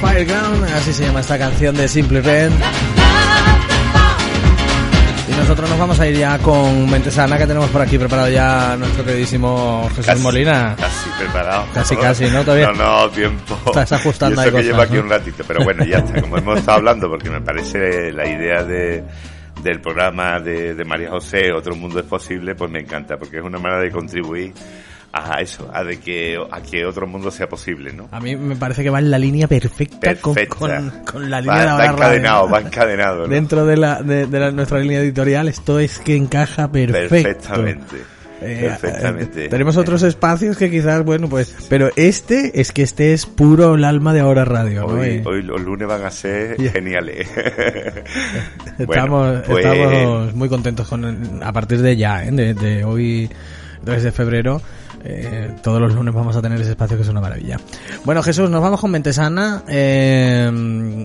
Fireground, 0.00 0.64
así 0.74 0.92
se 0.92 1.04
llama 1.06 1.20
esta 1.20 1.38
canción 1.38 1.74
de 1.76 1.88
Simple 1.88 2.20
Red. 2.20 2.50
Y 5.28 5.32
nosotros 5.36 5.68
nos 5.70 5.78
vamos 5.78 5.98
a 6.00 6.06
ir 6.06 6.16
ya 6.16 6.38
con 6.38 6.88
Mentesana, 6.90 7.38
que 7.38 7.46
tenemos 7.46 7.68
por 7.70 7.80
aquí 7.80 7.96
preparado 7.98 8.28
ya 8.28 8.76
nuestro 8.78 9.04
queridísimo 9.04 9.86
Jesús 9.90 10.06
Casi- 10.06 10.22
Molina. 10.22 10.76
Casi 10.78 11.08
preparado. 11.18 11.64
Casi, 11.72 11.96
casi, 11.96 12.26
¿no? 12.26 12.44
Todavía. 12.44 12.70
No, 12.72 13.02
no, 13.06 13.10
tiempo. 13.10 13.58
Estás 13.66 13.92
ajustando 13.92 14.34
Y 14.34 14.34
eso 14.34 14.40
ahí 14.42 14.46
que 14.46 14.52
cosas, 14.52 14.66
llevo 14.66 14.82
aquí 14.82 14.94
¿no? 14.94 15.00
un 15.02 15.10
ratito, 15.10 15.44
pero 15.46 15.64
bueno, 15.64 15.84
ya 15.84 15.98
está. 15.98 16.20
Como 16.20 16.36
hemos 16.38 16.58
estado 16.58 16.78
hablando, 16.78 17.08
porque 17.08 17.30
me 17.30 17.40
parece 17.40 18.12
la 18.12 18.26
idea 18.28 18.62
de 18.64 19.02
del 19.62 19.80
programa 19.80 20.40
de, 20.40 20.74
de 20.74 20.84
María 20.84 21.08
José, 21.10 21.50
Otro 21.52 21.74
Mundo 21.74 21.98
es 22.00 22.04
Posible, 22.04 22.54
pues 22.54 22.70
me 22.70 22.80
encanta, 22.80 23.16
porque 23.16 23.38
es 23.38 23.42
una 23.42 23.58
manera 23.58 23.80
de 23.80 23.90
contribuir 23.90 24.52
a 25.16 25.40
eso, 25.40 25.70
a 25.72 25.84
de 25.84 25.98
que 26.00 26.36
a 26.50 26.60
que 26.60 26.84
otro 26.84 27.06
mundo 27.06 27.30
sea 27.30 27.48
posible, 27.48 27.92
¿no? 27.92 28.08
A 28.10 28.20
mí 28.20 28.34
me 28.36 28.56
parece 28.56 28.82
que 28.82 28.90
va 28.90 28.98
en 28.98 29.10
la 29.10 29.18
línea 29.18 29.46
perfecta, 29.46 30.14
con- 30.16 30.34
Perfecta. 30.34 30.56
Con, 30.58 30.90
con 31.04 31.30
la 31.30 31.40
línea 31.40 31.54
va, 31.54 31.60
de 31.60 31.66
va 31.66 31.72
ahora 31.72 31.84
radio, 31.92 31.94
encadenado, 32.16 32.48
va 32.50 32.60
encadenado, 32.60 33.22
¿no? 33.22 33.28
Dentro 33.28 33.66
de, 33.66 33.76
la, 33.76 34.02
de, 34.02 34.26
de 34.26 34.40
la- 34.40 34.50
nuestra 34.50 34.78
línea 34.80 35.00
editorial, 35.00 35.48
esto 35.48 35.78
es 35.78 35.98
que 36.00 36.16
encaja 36.16 36.70
perfecto. 36.72 37.08
Perfectamente. 37.10 37.96
Eh, 38.42 38.58
Perfectamente. 38.68 39.44
eh, 39.46 39.48
tenemos 39.48 39.76
otros 39.78 40.02
espacios 40.02 40.58
que 40.58 40.70
quizás, 40.70 41.02
bueno, 41.02 41.28
pues, 41.28 41.54
pero 41.70 41.88
este 41.96 42.60
es 42.60 42.72
que 42.72 42.82
este 42.82 43.14
es 43.14 43.24
puro 43.24 43.76
el 43.76 43.84
alma 43.84 44.12
de 44.12 44.20
ahora 44.20 44.44
radio, 44.44 44.80
¿no? 44.82 44.86
Hoy, 44.98 45.08
Eh, 45.08 45.22
hoy 45.24 45.42
los 45.42 45.62
lunes 45.62 45.88
van 45.88 46.02
a 46.04 46.10
ser 46.10 46.56
geniales. 46.72 47.26
estamos, 48.78 48.86
Bueno, 48.86 49.42
pues- 49.46 49.64
estamos 49.64 50.34
muy 50.34 50.48
contentos 50.48 50.88
con, 50.88 51.42
a 51.42 51.52
partir 51.52 51.80
de 51.80 51.96
ya, 51.96 52.24
¿eh? 52.24 52.30
de, 52.32 52.54
de 52.54 52.84
hoy, 52.84 53.30
3 53.84 54.02
de 54.02 54.12
febrero. 54.12 54.60
Eh, 55.06 55.54
todos 55.62 55.80
los 55.80 55.94
lunes 55.94 56.14
vamos 56.14 56.34
a 56.34 56.40
tener 56.40 56.58
ese 56.60 56.70
espacio 56.70 56.96
que 56.96 57.02
es 57.02 57.08
una 57.08 57.20
maravilla. 57.20 57.58
Bueno, 58.04 58.22
Jesús, 58.22 58.48
nos 58.48 58.62
vamos 58.62 58.80
con 58.80 58.90
Mentesana. 58.90 59.62
Eh, 59.68 60.50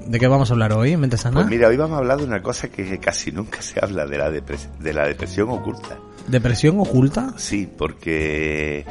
¿De 0.08 0.20
qué 0.20 0.28
vamos 0.28 0.50
a 0.50 0.54
hablar 0.54 0.72
hoy, 0.72 0.96
Mentesana? 0.96 1.36
Pues 1.36 1.48
mira, 1.48 1.68
hoy 1.68 1.76
vamos 1.76 1.98
a 1.98 2.00
hablar 2.00 2.18
de 2.18 2.24
una 2.24 2.42
cosa 2.42 2.70
que 2.70 2.98
casi 3.00 3.32
nunca 3.32 3.62
se 3.62 3.84
habla, 3.84 4.06
de 4.06 4.18
la, 4.18 4.32
de 4.32 4.94
la 4.94 5.06
depresión 5.06 5.50
oculta. 5.50 5.98
¿Depresión 6.28 6.80
oculta? 6.80 7.34
Sí, 7.38 7.68
porque 7.78 8.86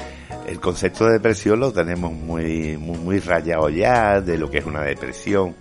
el 0.47 0.61
concepto 0.61 1.07
de 1.07 1.13
depresión 1.13 1.61
lo 1.61 1.73
tenemos 1.73 2.13
muy, 2.13 2.77
muy, 2.77 2.99
muy 2.99 3.19
rayado 3.21 3.71
ya, 3.71 4.21
de 4.21 4.37
lo 4.37 4.51
que 4.51 4.59
es 4.59 4.67
una 4.67 4.83
depresión. 4.83 5.55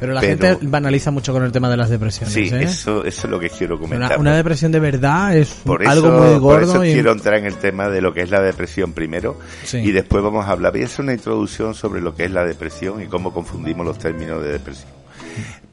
Pero 0.00 0.12
la 0.14 0.20
Pero- 0.20 0.38
gente 0.38 0.66
banaliza 0.66 1.10
mucho 1.10 1.32
con 1.32 1.42
el 1.44 1.52
tema 1.52 1.68
de 1.68 1.76
las 1.76 1.90
depresiones. 1.90 2.32
Sí, 2.32 2.48
¿eh? 2.54 2.62
eso, 2.62 3.04
eso 3.04 3.26
es 3.26 3.30
lo 3.30 3.40
que 3.40 3.50
quiero 3.50 3.78
comentar. 3.78 4.12
Una, 4.12 4.18
una 4.18 4.36
depresión 4.36 4.70
de 4.72 4.80
verdad 4.80 5.36
es 5.36 5.48
por 5.64 5.82
eso, 5.82 5.90
algo 5.90 6.10
muy 6.10 6.28
por 6.34 6.40
gordo 6.40 6.72
eso 6.74 6.84
y 6.84 6.92
quiero 6.92 7.12
entrar 7.12 7.38
en 7.38 7.46
el 7.46 7.56
tema 7.56 7.88
de 7.88 8.00
lo 8.00 8.12
que 8.14 8.22
es 8.22 8.30
la 8.30 8.40
depresión 8.40 8.92
primero 8.92 9.38
Sí. 9.64 9.78
y 9.78 9.92
después 9.92 10.22
vamos 10.22 10.46
a 10.46 10.50
hablar. 10.52 10.72
Voy 10.72 10.82
a 10.82 10.86
hacer 10.86 11.04
una 11.04 11.14
introducción 11.14 11.74
sobre 11.74 12.00
lo 12.00 12.14
que 12.14 12.24
es 12.24 12.30
la 12.30 12.44
depresión 12.44 13.02
y 13.02 13.06
cómo 13.06 13.32
confundimos 13.32 13.84
los 13.86 13.98
términos 13.98 14.42
de 14.42 14.52
depresión. 14.52 14.97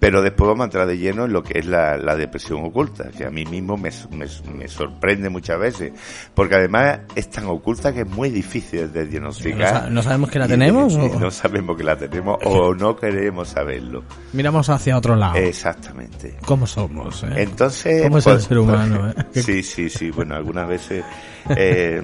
Pero 0.05 0.21
después 0.21 0.47
vamos 0.47 0.61
a 0.61 0.65
entrar 0.65 0.85
de 0.87 0.99
lleno 0.99 1.25
en 1.25 1.33
lo 1.33 1.41
que 1.41 1.57
es 1.57 1.65
la, 1.65 1.97
la 1.97 2.15
depresión 2.15 2.63
oculta, 2.63 3.09
que 3.09 3.25
a 3.25 3.31
mí 3.31 3.43
mismo 3.45 3.75
me, 3.75 3.89
me- 4.11 4.53
me 4.53 4.67
sorprende 4.67 5.29
muchas 5.29 5.57
veces, 5.59 5.93
porque 6.35 6.53
además 6.53 6.99
es 7.15 7.27
tan 7.31 7.45
oculta 7.47 7.91
que 7.91 8.01
es 8.01 8.07
muy 8.07 8.29
difícil 8.29 8.93
de 8.93 9.03
no, 9.05 9.09
diagnosticar. 9.09 9.91
no 9.91 10.03
sabemos 10.03 10.29
que 10.29 10.37
la 10.37 10.47
tenemos 10.47 10.93
y 10.93 10.97
o 10.97 11.19
no 11.19 11.31
sabemos 11.31 11.75
que 11.75 11.83
la 11.83 11.97
tenemos 11.97 12.37
o 12.45 12.75
no 12.75 12.95
queremos 12.95 13.47
saberlo. 13.47 14.03
miramos 14.33 14.69
hacia 14.69 14.95
otro 14.95 15.15
lado. 15.15 15.37
Exactamente. 15.37 16.37
¿Cómo 16.45 16.67
somos? 16.67 17.23
eh? 17.23 17.29
Entonces, 17.37 18.03
¿Cómo 18.03 18.19
es 18.19 18.23
pues, 18.25 18.35
el 18.35 18.41
ser 18.43 18.57
humano? 18.59 19.09
eh? 19.09 19.13
Que- 19.33 19.41
Sí, 19.41 19.63
sí, 19.63 19.89
sí. 19.89 20.11
Bueno, 20.11 20.35
algunas 20.35 20.67
veces. 20.67 21.03
eh, 21.49 22.01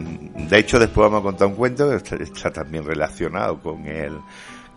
de 0.49 0.57
hecho, 0.57 0.79
después 0.79 1.05
vamos 1.05 1.19
a 1.19 1.23
contar 1.23 1.47
un 1.47 1.55
cuento 1.55 1.89
que 1.89 1.97
está, 1.97 2.15
está 2.15 2.51
también 2.51 2.83
relacionado 2.83 3.59
con 3.59 3.85
el, 3.85 4.17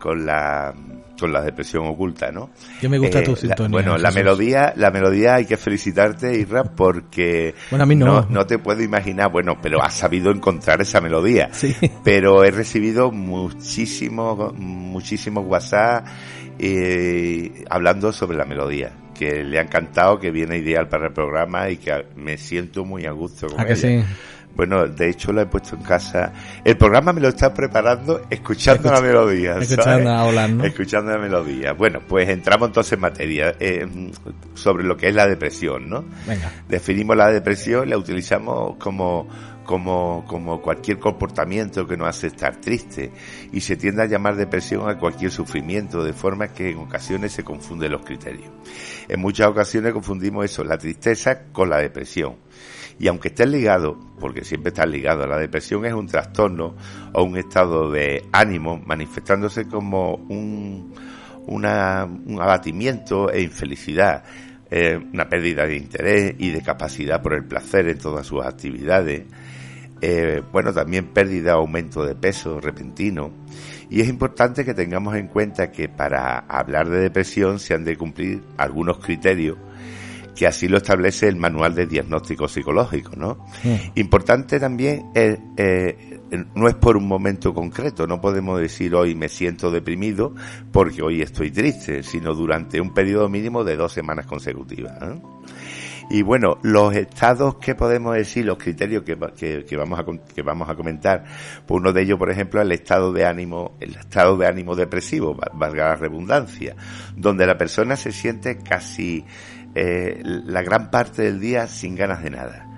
con 0.05 0.27
la, 0.27 0.75
con 1.19 1.33
la 1.33 1.41
depresión 1.41 1.87
oculta, 1.87 2.31
¿no? 2.31 2.51
Que 2.79 2.91
me 2.91 2.99
gusta 2.99 3.23
tu 3.25 3.31
la- 3.31 3.37
sintonía, 3.39 3.71
bueno, 3.71 3.97
la 3.97 4.11
melodía, 4.11 4.75
la 4.77 4.91
melodía 4.91 5.37
hay 5.37 5.47
que 5.47 5.57
felicitarte, 5.57 6.39
Isra, 6.39 6.63
porque 6.63 7.55
Bueno, 7.71 7.85
a 7.85 7.87
mí 7.87 7.97
no. 7.97 8.27
no, 8.29 8.45
te 8.47 8.59
puedo 8.59 8.83
imaginar, 8.83 9.33
bueno, 9.33 9.57
pero 9.63 9.83
has 9.83 9.95
sabido 9.95 10.31
encontrar 10.31 10.83
esa 10.83 11.01
melodía. 11.01 11.49
Sí. 11.53 11.75
Pero 12.05 12.45
he 12.45 12.51
recibido 12.51 13.11
muchísimos, 13.11 14.53
muchísimos 14.59 15.47
WhatsApp 15.47 16.07
eh, 16.59 17.65
hablando 17.71 18.13
sobre 18.13 18.37
la 18.37 18.45
melodía, 18.45 18.93
que 19.15 19.45
le 19.45 19.59
ha 19.59 19.63
encantado, 19.63 20.19
que 20.19 20.31
viene 20.31 20.59
ideal 20.59 20.89
para 20.89 21.07
el 21.07 21.13
programa 21.13 21.71
y 21.71 21.77
que 21.77 22.07
me 22.17 22.37
siento 22.37 22.85
muy 22.85 23.07
a 23.07 23.13
gusto 23.13 23.47
con 23.47 23.61
¿A 23.61 23.65
que 23.65 23.73
ella. 23.73 23.81
sí? 23.81 24.05
Bueno, 24.55 24.87
de 24.87 25.11
hecho 25.11 25.33
lo 25.33 25.41
he 25.41 25.47
puesto 25.47 25.75
en 25.75 25.83
casa. 25.83 26.33
El 26.65 26.77
programa 26.77 27.13
me 27.13 27.21
lo 27.21 27.29
está 27.29 27.53
preparando 27.53 28.23
escuchando 28.31 28.91
la 28.93 29.01
melodía. 29.01 29.55
¿sabes? 29.55 29.71
escuchando 29.73 30.11
a 30.11 30.25
Olan, 30.27 30.59
¿no? 30.59 30.65
Escuchando 30.65 31.11
la 31.11 31.19
melodía. 31.19 31.73
Bueno, 31.73 32.01
pues 32.07 32.29
entramos 32.29 32.69
entonces 32.69 32.93
en 32.93 33.01
materia 33.01 33.55
eh, 33.59 33.87
sobre 34.55 34.85
lo 34.85 34.97
que 34.97 35.09
es 35.09 35.15
la 35.15 35.27
depresión, 35.27 35.89
¿no? 35.89 36.05
Venga. 36.27 36.53
Definimos 36.69 37.17
la 37.17 37.31
depresión, 37.31 37.91
la 37.91 37.99
utilizamos 37.99 38.77
como, 38.77 39.29
como, 39.65 40.25
como 40.29 40.61
cualquier 40.61 40.99
comportamiento 40.99 41.87
que 41.87 41.97
nos 41.97 42.09
hace 42.09 42.29
estar 42.29 42.61
triste 42.61 43.11
y 43.53 43.61
se 43.61 43.77
tiende 43.77 44.03
a 44.03 44.07
llamar 44.07 44.37
depresión 44.37 44.89
a 44.89 44.99
cualquier 44.99 45.31
sufrimiento, 45.31 46.05
de 46.05 46.13
forma 46.13 46.49
que 46.49 46.71
en 46.71 46.79
ocasiones 46.79 47.33
se 47.33 47.43
confunden 47.43 47.93
los 47.93 48.05
criterios. 48.05 48.51
En 49.09 49.21
muchas 49.21 49.49
ocasiones 49.49 49.93
confundimos 49.93 50.45
eso, 50.45 50.65
la 50.65 50.79
tristeza 50.79 51.45
con 51.53 51.71
la 51.71 51.79
depresión. 51.79 52.37
Y 52.99 53.09
aunque 53.09 53.29
estén 53.29 53.51
ligados, 53.51 53.97
porque 54.21 54.45
siempre 54.45 54.69
están 54.69 54.91
ligados, 54.91 55.29
la 55.29 55.39
depresión 55.39 55.85
es 55.85 55.93
un 55.93 56.07
trastorno 56.07 56.77
o 57.13 57.25
un 57.25 57.37
estado 57.37 57.91
de 57.91 58.25
ánimo 58.33 58.81
manifestándose 58.87 59.67
como 59.67 60.15
un, 60.15 60.95
un 61.47 62.41
abatimiento 62.41 63.31
e 63.31 63.43
infelicidad, 63.43 64.25
eh, 64.77 64.99
una 65.13 65.29
pérdida 65.29 65.69
de 65.69 65.77
interés 65.77 66.35
y 66.37 66.51
de 66.51 66.61
capacidad 66.61 67.23
por 67.23 67.35
el 67.35 67.45
placer 67.45 67.87
en 67.87 67.97
todas 67.97 68.27
sus 68.27 68.45
actividades, 68.45 69.23
eh, 70.01 70.43
bueno, 70.51 70.73
también 70.73 71.13
pérdida 71.13 71.57
o 71.57 71.61
aumento 71.61 72.05
de 72.05 72.17
peso 72.17 72.61
repentino. 72.61 73.31
Y 73.89 74.01
es 74.01 74.09
importante 74.09 74.65
que 74.65 74.75
tengamos 74.75 75.15
en 75.15 75.29
cuenta 75.29 75.71
que 75.71 75.89
para 75.89 76.39
hablar 76.41 76.89
de 76.91 76.99
depresión 76.99 77.61
se 77.61 77.75
han 77.75 77.85
de 77.85 77.97
cumplir 77.97 78.43
algunos 78.57 78.99
criterios 78.99 79.59
que 80.35 80.49
así 80.49 80.67
lo 80.67 80.79
establece 80.79 81.29
el 81.29 81.37
manual 81.37 81.77
de 81.77 81.87
diagnóstico 81.87 82.49
psicológico, 82.49 83.13
¿no? 83.15 83.47
Importante 83.95 84.59
también 84.59 85.05
es, 85.15 85.39
eh, 85.57 86.14
no 86.55 86.69
es 86.69 86.75
por 86.75 86.97
un 86.97 87.07
momento 87.07 87.55
concreto, 87.55 88.07
no 88.07 88.21
podemos 88.21 88.61
decir 88.61 88.95
hoy 88.95 89.15
me 89.15 89.29
siento 89.29 89.71
deprimido 89.71 90.35
porque 90.73 91.03
hoy 91.03 91.23
estoy 91.23 91.51
triste, 91.51 92.03
sino 92.03 92.35
durante 92.35 92.81
un 92.81 92.93
periodo 92.93 93.29
mínimo 93.29 93.63
de 93.65 93.77
dos 93.77 93.93
semanas 93.93 94.27
consecutivas. 94.27 94.95
¿eh? 95.03 95.21
Y 96.11 96.23
bueno, 96.23 96.59
los 96.63 96.95
estados 96.95 97.57
que 97.57 97.75
podemos 97.75 98.15
decir, 98.15 98.45
los 98.45 98.59
criterios 98.59 99.05
que, 99.05 99.17
que, 99.67 99.77
vamos 99.77 99.99
a, 99.99 100.05
que 100.35 100.43
vamos 100.43 100.69
a 100.69 100.75
comentar, 100.75 101.25
pues 101.67 101.81
uno 101.81 101.93
de 101.95 102.03
ellos, 102.03 102.19
por 102.19 102.31
ejemplo, 102.31 102.61
el 102.61 102.73
estado 102.73 103.11
de 103.13 103.25
ánimo, 103.25 103.77
el 103.81 103.95
estado 103.97 104.37
de 104.37 104.47
ánimo 104.47 104.77
depresivo, 104.77 105.35
va- 105.35 105.51
valga 105.55 105.89
la 105.89 105.97
redundancia, 105.97 106.77
donde 107.17 107.47
la 107.47 107.57
persona 107.57 107.97
se 107.97 108.13
siente 108.13 108.59
casi 108.59 109.25
eh, 109.75 110.21
la 110.23 110.63
gran 110.63 110.91
parte 110.91 111.23
del 111.23 111.41
día 111.41 111.67
sin 111.69 111.95
ganas 111.97 112.23
de 112.23 112.31
nada. 112.31 112.69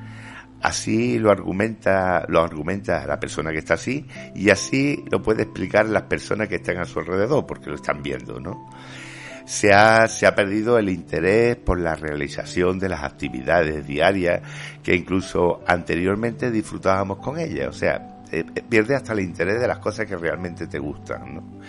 Así 0.62 1.18
lo 1.18 1.30
argumenta, 1.30 2.24
lo 2.28 2.40
argumenta 2.40 3.06
la 3.06 3.20
persona 3.20 3.52
que 3.52 3.58
está 3.58 3.74
así 3.74 4.06
y 4.34 4.50
así 4.50 5.04
lo 5.10 5.22
puede 5.22 5.42
explicar 5.42 5.86
las 5.86 6.02
personas 6.04 6.48
que 6.48 6.56
están 6.56 6.78
a 6.78 6.84
su 6.84 6.98
alrededor 6.98 7.46
porque 7.46 7.70
lo 7.70 7.76
están 7.76 8.02
viendo, 8.02 8.40
¿no? 8.40 8.68
se 9.46 9.72
ha, 9.72 10.08
se 10.08 10.26
ha 10.26 10.34
perdido 10.34 10.76
el 10.76 10.88
interés 10.88 11.56
por 11.56 11.78
la 11.78 11.94
realización 11.94 12.80
de 12.80 12.88
las 12.88 13.04
actividades 13.04 13.86
diarias 13.86 14.42
que 14.82 14.94
incluso 14.94 15.62
anteriormente 15.66 16.50
disfrutábamos 16.50 17.18
con 17.18 17.38
ellas. 17.38 17.68
O 17.68 17.72
sea, 17.72 18.16
eh, 18.32 18.44
eh, 18.54 18.62
pierde 18.68 18.96
hasta 18.96 19.12
el 19.12 19.20
interés 19.20 19.60
de 19.60 19.68
las 19.68 19.78
cosas 19.78 20.06
que 20.06 20.16
realmente 20.16 20.66
te 20.66 20.80
gustan. 20.80 21.36
¿no? 21.36 21.60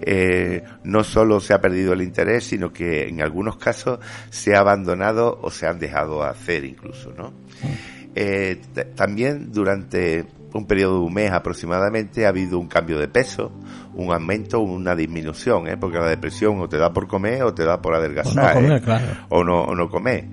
Eh, 0.00 0.62
no 0.84 1.02
solo 1.02 1.40
se 1.40 1.52
ha 1.52 1.60
perdido 1.60 1.92
el 1.94 2.02
interés, 2.02 2.44
sino 2.44 2.72
que 2.72 3.08
en 3.08 3.20
algunos 3.20 3.56
casos 3.56 3.98
se 4.30 4.54
ha 4.54 4.60
abandonado 4.60 5.38
o 5.42 5.50
se 5.50 5.66
han 5.66 5.80
dejado 5.80 6.22
hacer 6.22 6.64
incluso. 6.64 7.12
¿no? 7.12 7.32
Eh, 8.18 8.62
también 8.94 9.52
durante 9.52 10.24
un 10.54 10.66
periodo 10.66 11.00
de 11.00 11.04
un 11.04 11.12
mes 11.12 11.30
aproximadamente 11.32 12.24
ha 12.24 12.30
habido 12.30 12.58
un 12.58 12.66
cambio 12.66 12.98
de 12.98 13.08
peso, 13.08 13.52
un 13.92 14.10
aumento 14.10 14.60
una 14.60 14.96
disminución, 14.96 15.68
¿eh? 15.68 15.76
porque 15.76 15.98
la 15.98 16.08
depresión 16.08 16.58
o 16.60 16.66
te 16.66 16.78
da 16.78 16.94
por 16.94 17.06
comer 17.06 17.42
o 17.42 17.52
te 17.52 17.66
da 17.66 17.82
por 17.82 17.94
adelgazar, 17.94 18.56
o 18.56 18.62
no 18.62 18.74
¿eh? 18.74 18.80
claro. 18.80 19.04
o 19.28 19.44
no, 19.44 19.64
o 19.64 19.74
no 19.74 19.90
comer. 19.90 20.24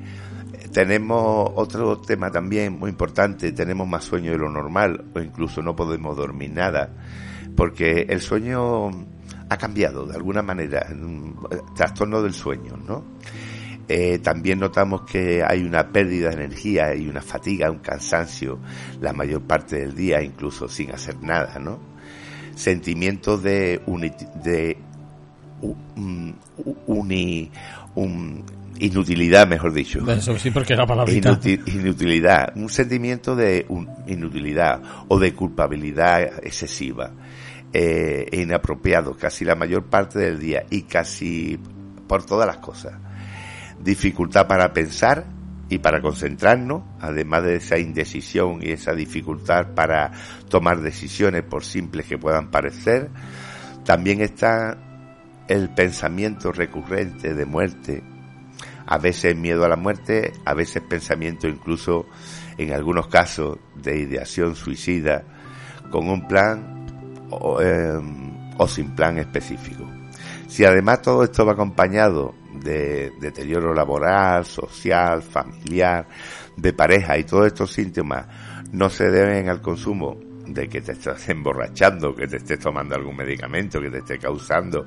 Tenemos 0.72 1.52
otro 1.56 1.98
tema 2.00 2.32
también 2.32 2.80
muy 2.80 2.90
importante, 2.90 3.52
tenemos 3.52 3.86
más 3.86 4.06
sueño 4.06 4.32
de 4.32 4.38
lo 4.38 4.50
normal 4.50 5.04
o 5.14 5.20
incluso 5.20 5.62
no 5.62 5.76
podemos 5.76 6.16
dormir 6.16 6.52
nada, 6.52 6.90
porque 7.54 8.06
el 8.08 8.22
sueño 8.22 8.92
ha 9.50 9.58
cambiado 9.58 10.06
de 10.06 10.16
alguna 10.16 10.42
manera, 10.42 10.88
trastorno 11.76 12.22
del 12.22 12.34
sueño, 12.34 12.78
¿no? 12.78 13.04
Eh, 13.90 14.20
también 14.20 14.60
notamos 14.60 15.02
que 15.02 15.44
hay 15.44 15.64
una 15.64 15.92
pérdida 15.92 16.30
de 16.30 16.36
energía 16.36 16.96
y 16.96 17.08
una 17.08 17.22
fatiga, 17.22 17.70
un 17.70 17.80
cansancio 17.80 18.60
la 19.02 19.12
mayor 19.12 19.42
parte 19.42 19.78
del 19.78 19.94
día, 19.94 20.22
incluso 20.22 20.70
sin 20.70 20.92
hacer 20.92 21.22
nada, 21.22 21.60
¿no? 21.60 21.80
Sentimientos 22.56 23.44
de, 23.44 23.82
de 24.44 24.78
uni, 26.88 27.52
un, 27.96 28.44
inutilidad, 28.80 29.48
mejor 29.48 29.74
dicho. 29.74 30.00
Eso 30.10 30.38
sí, 30.38 30.52
porque 30.52 30.74
era 30.74 30.86
palabra 30.86 31.12
inutilidad, 31.12 32.54
un 32.56 32.70
sentimiento 32.70 33.36
de 33.36 33.66
inutilidad 34.08 34.82
o 35.10 35.20
de 35.20 35.34
culpabilidad 35.34 36.22
excesiva, 36.46 37.12
eh, 37.74 38.28
inapropiado 38.32 39.18
casi 39.18 39.44
la 39.44 39.56
mayor 39.56 39.86
parte 39.86 40.20
del 40.20 40.40
día 40.40 40.64
y 40.70 40.84
casi 40.84 41.60
por 42.08 42.26
todas 42.26 42.48
las 42.48 42.58
cosas 42.58 42.94
dificultad 43.84 44.48
para 44.48 44.74
pensar 44.74 45.26
y 45.70 45.80
para 45.80 46.02
concentrarnos, 46.02 46.84
además 47.00 47.44
de 47.44 47.56
esa 47.56 47.78
indecisión 47.78 48.60
y 48.62 48.72
esa 48.72 48.94
dificultad 48.94 49.74
para 49.74 50.12
tomar 50.50 50.82
decisiones 50.82 51.44
por 51.44 51.64
simples 51.64 52.06
que 52.06 52.18
puedan 52.18 52.52
parecer, 52.52 53.10
también 53.84 54.22
está 54.22 54.78
el 55.48 55.70
pensamiento 55.70 56.52
recurrente 56.52 57.34
de 57.34 57.46
muerte, 57.46 58.04
a 58.86 58.98
veces 58.98 59.36
miedo 59.36 59.66
a 59.66 59.70
la 59.70 59.76
muerte, 59.76 60.32
a 60.46 60.54
veces 60.54 60.84
pensamiento 60.84 61.48
incluso 61.48 62.06
en 62.58 62.74
algunos 62.74 63.08
casos 63.08 63.58
de 63.76 64.00
ideación 64.00 64.56
suicida, 64.56 65.24
con 65.90 66.10
un 66.10 66.28
plan 66.28 66.86
o, 67.30 67.62
em, 67.62 68.54
o 68.58 68.68
sin 68.68 68.96
plan 68.96 69.18
específico. 69.18 69.90
Si 70.48 70.66
además 70.66 71.02
todo 71.02 71.24
esto 71.24 71.46
va 71.46 71.54
acompañado 71.54 72.36
de 72.54 73.12
deterioro 73.20 73.74
laboral, 73.74 74.46
social, 74.46 75.22
familiar, 75.22 76.08
de 76.56 76.74
pareja 76.74 77.18
y 77.18 77.24
todos 77.24 77.48
estos 77.48 77.72
síntomas 77.72 78.26
no 78.72 78.90
se 78.90 79.10
deben 79.10 79.50
al 79.50 79.62
consumo 79.62 80.20
de 80.48 80.68
que 80.68 80.82
te 80.82 80.94
estás 80.94 81.30
emborrachando, 81.30 82.16
que 82.16 82.28
te 82.28 82.38
estés 82.38 82.60
tomando 82.60 82.96
algún 82.96 83.16
medicamento, 83.16 83.82
que 83.82 83.90
te 83.90 84.00
esté 84.00 84.18
causando, 84.18 84.86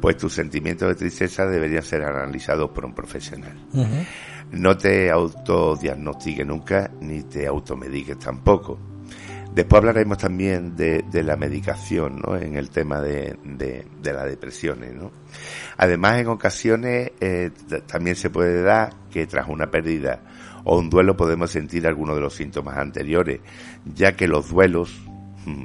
pues 0.00 0.16
tus 0.16 0.32
sentimientos 0.32 0.88
de 0.88 0.94
tristeza 0.94 1.46
deberían 1.46 1.82
ser 1.82 2.02
analizados 2.02 2.70
por 2.70 2.84
un 2.84 2.94
profesional. 2.94 3.56
No 4.52 4.76
te 4.76 5.10
autodiagnostiques 5.10 6.46
nunca, 6.46 6.90
ni 7.00 7.22
te 7.22 7.46
automediques 7.46 8.18
tampoco. 8.18 8.95
Después 9.56 9.78
hablaremos 9.78 10.18
también 10.18 10.76
de, 10.76 11.02
la 11.24 11.34
medicación, 11.34 12.20
¿no? 12.20 12.36
En 12.36 12.56
el 12.56 12.68
tema 12.68 13.00
de, 13.00 13.38
las 14.02 14.26
depresiones, 14.26 14.92
¿no? 14.92 15.10
Además, 15.78 16.20
en 16.20 16.26
ocasiones 16.26 17.12
eh, 17.18 17.50
también 17.86 18.16
se 18.16 18.28
puede 18.28 18.60
dar 18.60 18.92
que 19.10 19.26
tras 19.26 19.48
una 19.48 19.70
pérdida 19.70 20.20
o 20.64 20.78
un 20.78 20.90
duelo 20.90 21.16
podemos 21.16 21.50
sentir 21.50 21.86
algunos 21.86 22.16
de 22.16 22.20
los 22.20 22.34
síntomas 22.34 22.76
anteriores, 22.76 23.40
ya 23.86 24.12
que 24.12 24.28
los 24.28 24.50
duelos, 24.50 24.94
mm, 25.46 25.64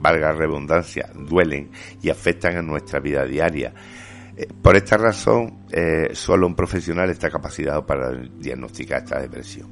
valga 0.00 0.32
redundancia, 0.32 1.10
duelen 1.14 1.68
y 2.00 2.08
afectan 2.08 2.56
a 2.56 2.62
nuestra 2.62 2.98
vida 2.98 3.26
diaria. 3.26 3.74
Eh, 4.38 4.46
por 4.62 4.74
esta 4.74 4.96
razón, 4.96 5.66
eh, 5.70 6.08
solo 6.12 6.46
un 6.46 6.54
profesional 6.54 7.10
está 7.10 7.28
capacitado 7.28 7.84
para 7.84 8.10
diagnosticar 8.10 9.02
esta 9.02 9.20
depresión. 9.20 9.68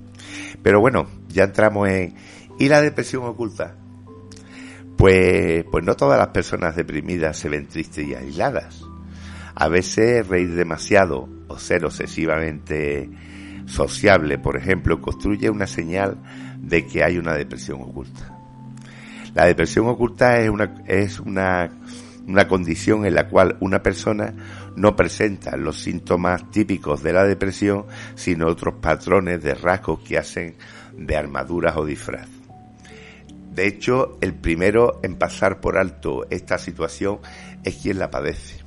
Pero 0.62 0.78
bueno, 0.78 1.06
ya 1.28 1.44
entramos 1.44 1.88
en 1.88 2.14
¿Y 2.58 2.68
la 2.68 2.80
depresión 2.80 3.24
oculta? 3.24 3.76
Pues, 4.96 5.64
pues 5.70 5.84
no 5.84 5.94
todas 5.94 6.18
las 6.18 6.28
personas 6.28 6.74
deprimidas 6.74 7.38
se 7.38 7.50
ven 7.50 7.66
tristes 7.66 8.06
y 8.06 8.14
aisladas. 8.14 8.82
A 9.54 9.68
veces 9.68 10.26
reír 10.26 10.54
demasiado 10.54 11.28
o 11.48 11.58
ser 11.58 11.84
excesivamente 11.84 13.10
sociable, 13.66 14.38
por 14.38 14.56
ejemplo, 14.56 15.00
construye 15.02 15.50
una 15.50 15.66
señal 15.66 16.22
de 16.58 16.86
que 16.86 17.04
hay 17.04 17.18
una 17.18 17.34
depresión 17.34 17.80
oculta. 17.82 18.32
La 19.34 19.44
depresión 19.44 19.86
oculta 19.86 20.38
es 20.38 20.48
una, 20.48 20.74
es 20.86 21.20
una, 21.20 21.70
una 22.26 22.48
condición 22.48 23.04
en 23.04 23.14
la 23.14 23.28
cual 23.28 23.58
una 23.60 23.82
persona 23.82 24.34
no 24.76 24.96
presenta 24.96 25.56
los 25.56 25.78
síntomas 25.80 26.50
típicos 26.50 27.02
de 27.02 27.12
la 27.12 27.24
depresión, 27.24 27.84
sino 28.14 28.46
otros 28.46 28.76
patrones 28.80 29.42
de 29.42 29.54
rasgos 29.54 30.00
que 30.00 30.16
hacen 30.16 30.54
de 30.96 31.16
armaduras 31.16 31.76
o 31.76 31.84
disfraz. 31.84 32.35
De 33.56 33.66
hecho, 33.66 34.18
el 34.20 34.34
primero 34.34 35.00
en 35.02 35.16
pasar 35.16 35.62
por 35.62 35.78
alto 35.78 36.26
esta 36.28 36.58
situación 36.58 37.20
es 37.64 37.76
quien 37.76 37.98
la 37.98 38.10
padece. 38.10 38.58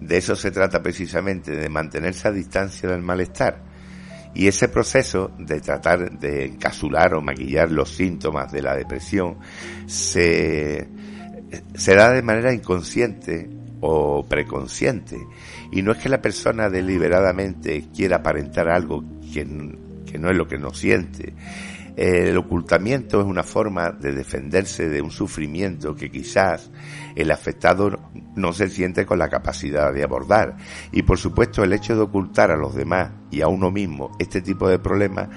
De 0.00 0.16
eso 0.16 0.34
se 0.34 0.50
trata 0.50 0.82
precisamente, 0.82 1.54
de 1.54 1.68
mantenerse 1.68 2.26
a 2.26 2.32
distancia 2.32 2.88
del 2.88 3.02
malestar. 3.02 3.62
Y 4.34 4.48
ese 4.48 4.66
proceso 4.66 5.30
de 5.38 5.60
tratar 5.60 6.18
de 6.18 6.46
encasular 6.46 7.14
o 7.14 7.20
maquillar 7.20 7.70
los 7.70 7.90
síntomas 7.90 8.50
de 8.50 8.62
la 8.62 8.74
depresión 8.74 9.38
se, 9.86 10.88
se 11.76 11.94
da 11.94 12.12
de 12.12 12.22
manera 12.22 12.52
inconsciente 12.52 13.48
o 13.80 14.26
preconsciente. 14.28 15.18
Y 15.70 15.82
no 15.82 15.92
es 15.92 15.98
que 15.98 16.08
la 16.08 16.20
persona 16.20 16.68
deliberadamente 16.68 17.84
quiera 17.94 18.16
aparentar 18.16 18.70
algo 18.70 19.04
que, 19.32 19.46
que 20.04 20.18
no 20.18 20.30
es 20.30 20.36
lo 20.36 20.48
que 20.48 20.58
no 20.58 20.74
siente, 20.74 21.32
el 21.96 22.36
ocultamiento 22.36 23.20
es 23.20 23.26
una 23.26 23.42
forma 23.42 23.90
de 23.90 24.12
defenderse 24.12 24.88
de 24.88 25.02
un 25.02 25.10
sufrimiento 25.10 25.94
que 25.94 26.10
quizás 26.10 26.70
el 27.16 27.30
afectado 27.30 27.98
no 28.34 28.52
se 28.52 28.68
siente 28.68 29.06
con 29.06 29.18
la 29.18 29.28
capacidad 29.28 29.92
de 29.92 30.02
abordar. 30.02 30.56
Y 30.92 31.02
por 31.02 31.18
supuesto 31.18 31.62
el 31.62 31.72
hecho 31.72 31.94
de 31.94 32.02
ocultar 32.02 32.50
a 32.50 32.56
los 32.56 32.74
demás 32.74 33.10
y 33.30 33.40
a 33.40 33.48
uno 33.48 33.70
mismo 33.70 34.12
este 34.18 34.40
tipo 34.40 34.68
de 34.68 34.78
problemas 34.78 35.28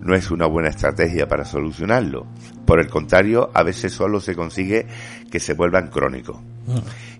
no 0.00 0.14
es 0.14 0.30
una 0.30 0.46
buena 0.46 0.68
estrategia 0.68 1.26
para 1.26 1.44
solucionarlo. 1.44 2.26
Por 2.66 2.80
el 2.80 2.88
contrario, 2.88 3.50
a 3.54 3.62
veces 3.62 3.92
solo 3.92 4.20
se 4.20 4.34
consigue 4.34 4.86
que 5.30 5.40
se 5.40 5.54
vuelvan 5.54 5.88
crónicos. 5.88 6.36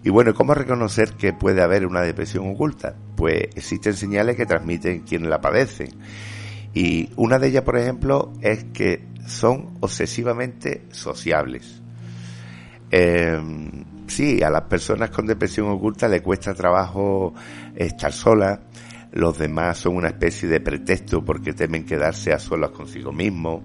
Y 0.02 0.10
bueno, 0.10 0.34
¿cómo 0.34 0.54
reconocer 0.54 1.12
que 1.12 1.32
puede 1.32 1.62
haber 1.62 1.86
una 1.86 2.02
depresión 2.02 2.50
oculta? 2.50 2.94
Pues 3.16 3.48
existen 3.54 3.94
señales 3.94 4.36
que 4.36 4.46
transmiten 4.46 5.00
quienes 5.00 5.30
la 5.30 5.40
padecen 5.40 5.88
y 6.74 7.08
una 7.16 7.38
de 7.38 7.48
ellas, 7.48 7.62
por 7.62 7.78
ejemplo, 7.78 8.32
es 8.40 8.64
que 8.64 9.06
son 9.26 9.78
obsesivamente 9.80 10.82
sociables. 10.90 11.80
Eh, 12.90 13.40
sí, 14.08 14.42
a 14.42 14.50
las 14.50 14.62
personas 14.62 15.10
con 15.10 15.26
depresión 15.26 15.68
oculta 15.68 16.08
le 16.08 16.20
cuesta 16.20 16.52
trabajo 16.52 17.32
estar 17.76 18.12
solas, 18.12 18.58
los 19.12 19.38
demás 19.38 19.78
son 19.78 19.96
una 19.96 20.08
especie 20.08 20.48
de 20.48 20.60
pretexto 20.60 21.24
porque 21.24 21.52
temen 21.52 21.86
quedarse 21.86 22.32
a 22.32 22.40
solas 22.40 22.70
consigo 22.70 23.12
mismos. 23.12 23.62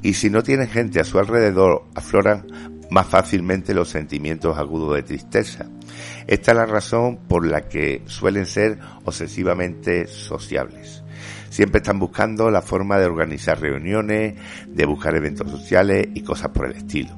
Y 0.00 0.14
si 0.14 0.30
no 0.30 0.44
tienen 0.44 0.68
gente 0.68 1.00
a 1.00 1.04
su 1.04 1.18
alrededor, 1.18 1.86
afloran 1.96 2.46
más 2.90 3.08
fácilmente 3.08 3.74
los 3.74 3.88
sentimientos 3.88 4.58
agudos 4.58 4.94
de 4.94 5.02
tristeza. 5.02 5.66
Esta 6.28 6.52
es 6.52 6.56
la 6.56 6.66
razón 6.66 7.18
por 7.28 7.46
la 7.46 7.62
que 7.68 8.02
suelen 8.06 8.46
ser 8.46 8.78
obsesivamente 9.04 10.06
sociables 10.06 11.01
siempre 11.52 11.80
están 11.80 11.98
buscando 11.98 12.50
la 12.50 12.62
forma 12.62 12.98
de 12.98 13.04
organizar 13.04 13.60
reuniones, 13.60 14.34
de 14.66 14.86
buscar 14.86 15.14
eventos 15.14 15.50
sociales 15.50 16.08
y 16.14 16.22
cosas 16.22 16.48
por 16.48 16.64
el 16.64 16.72
estilo. 16.72 17.14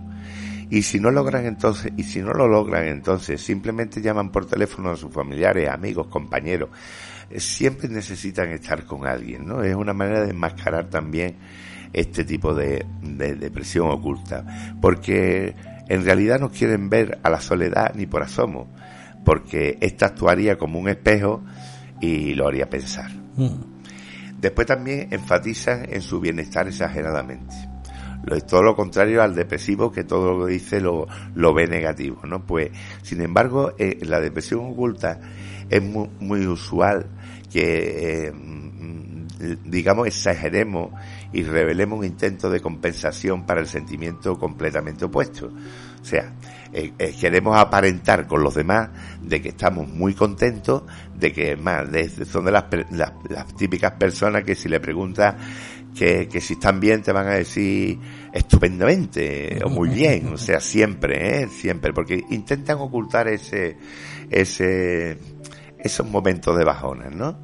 Y 0.70 0.82
si 0.82 0.98
no 0.98 1.12
logran 1.12 1.46
entonces, 1.46 1.92
y 1.96 2.02
si 2.02 2.20
no 2.20 2.32
lo 2.32 2.48
logran 2.48 2.88
entonces, 2.88 3.40
simplemente 3.40 4.02
llaman 4.02 4.32
por 4.32 4.46
teléfono 4.46 4.90
a 4.90 4.96
sus 4.96 5.12
familiares, 5.12 5.68
amigos, 5.70 6.08
compañeros. 6.08 6.70
Eh, 7.30 7.38
siempre 7.38 7.88
necesitan 7.88 8.50
estar 8.50 8.84
con 8.86 9.06
alguien, 9.06 9.46
¿no? 9.46 9.62
Es 9.62 9.76
una 9.76 9.92
manera 9.92 10.24
de 10.24 10.30
enmascarar 10.30 10.90
también 10.90 11.36
este 11.92 12.24
tipo 12.24 12.54
de, 12.54 12.84
de 13.02 13.36
depresión 13.36 13.88
oculta. 13.88 14.74
Porque 14.80 15.54
en 15.88 16.04
realidad 16.04 16.40
no 16.40 16.50
quieren 16.50 16.90
ver 16.90 17.20
a 17.22 17.30
la 17.30 17.40
soledad 17.40 17.94
ni 17.94 18.06
por 18.06 18.24
asomo. 18.24 18.66
Porque 19.24 19.78
esta 19.80 20.06
actuaría 20.06 20.58
como 20.58 20.80
un 20.80 20.88
espejo 20.88 21.44
y 22.00 22.34
lo 22.34 22.48
haría 22.48 22.68
pensar. 22.68 23.12
Mm. 23.36 23.73
Después 24.44 24.66
también 24.66 25.08
enfatizan 25.10 25.86
en 25.90 26.02
su 26.02 26.20
bienestar 26.20 26.68
exageradamente. 26.68 27.54
Lo, 28.24 28.36
es 28.36 28.44
todo 28.44 28.62
lo 28.62 28.76
contrario 28.76 29.22
al 29.22 29.34
depresivo 29.34 29.90
que 29.90 30.04
todo 30.04 30.36
lo 30.36 30.44
que 30.44 30.52
dice 30.52 30.82
lo, 30.82 31.06
lo 31.34 31.54
ve 31.54 31.66
negativo, 31.66 32.20
¿no? 32.26 32.44
Pues, 32.44 32.68
sin 33.00 33.22
embargo, 33.22 33.72
eh, 33.78 34.00
la 34.02 34.20
depresión 34.20 34.66
oculta 34.66 35.18
es 35.70 35.82
muy, 35.82 36.46
usual 36.46 37.06
que 37.50 38.26
eh, 38.26 38.32
digamos, 39.64 40.08
exageremos 40.08 40.92
y 41.32 41.42
revelemos 41.42 42.00
un 42.00 42.04
intento 42.04 42.50
de 42.50 42.60
compensación 42.60 43.46
para 43.46 43.62
el 43.62 43.66
sentimiento 43.66 44.38
completamente 44.38 45.06
opuesto. 45.06 45.50
O 46.04 46.06
sea, 46.06 46.34
eh, 46.70 46.92
eh, 46.98 47.14
queremos 47.18 47.56
aparentar 47.56 48.26
con 48.26 48.42
los 48.42 48.54
demás 48.54 48.90
de 49.22 49.40
que 49.40 49.48
estamos 49.48 49.88
muy 49.88 50.12
contentos, 50.12 50.82
de 51.14 51.32
que 51.32 51.56
más, 51.56 51.88
son 52.30 52.44
de 52.44 52.52
las, 52.52 52.64
las, 52.90 53.56
típicas 53.56 53.92
personas 53.92 54.44
que 54.44 54.54
si 54.54 54.68
le 54.68 54.80
preguntas 54.80 55.34
que, 55.96 56.28
que, 56.28 56.42
si 56.42 56.54
están 56.54 56.78
bien 56.78 57.00
te 57.02 57.10
van 57.10 57.26
a 57.28 57.36
decir 57.36 57.98
estupendamente 58.34 59.60
o 59.64 59.70
muy 59.70 59.88
bien, 59.88 60.30
o 60.34 60.36
sea, 60.36 60.60
siempre, 60.60 61.44
¿eh? 61.44 61.48
siempre, 61.48 61.94
porque 61.94 62.22
intentan 62.28 62.76
ocultar 62.80 63.28
ese, 63.28 63.78
ese, 64.28 65.16
esos 65.78 66.06
momentos 66.06 66.54
de 66.58 66.64
bajones, 66.64 67.12
¿no? 67.12 67.38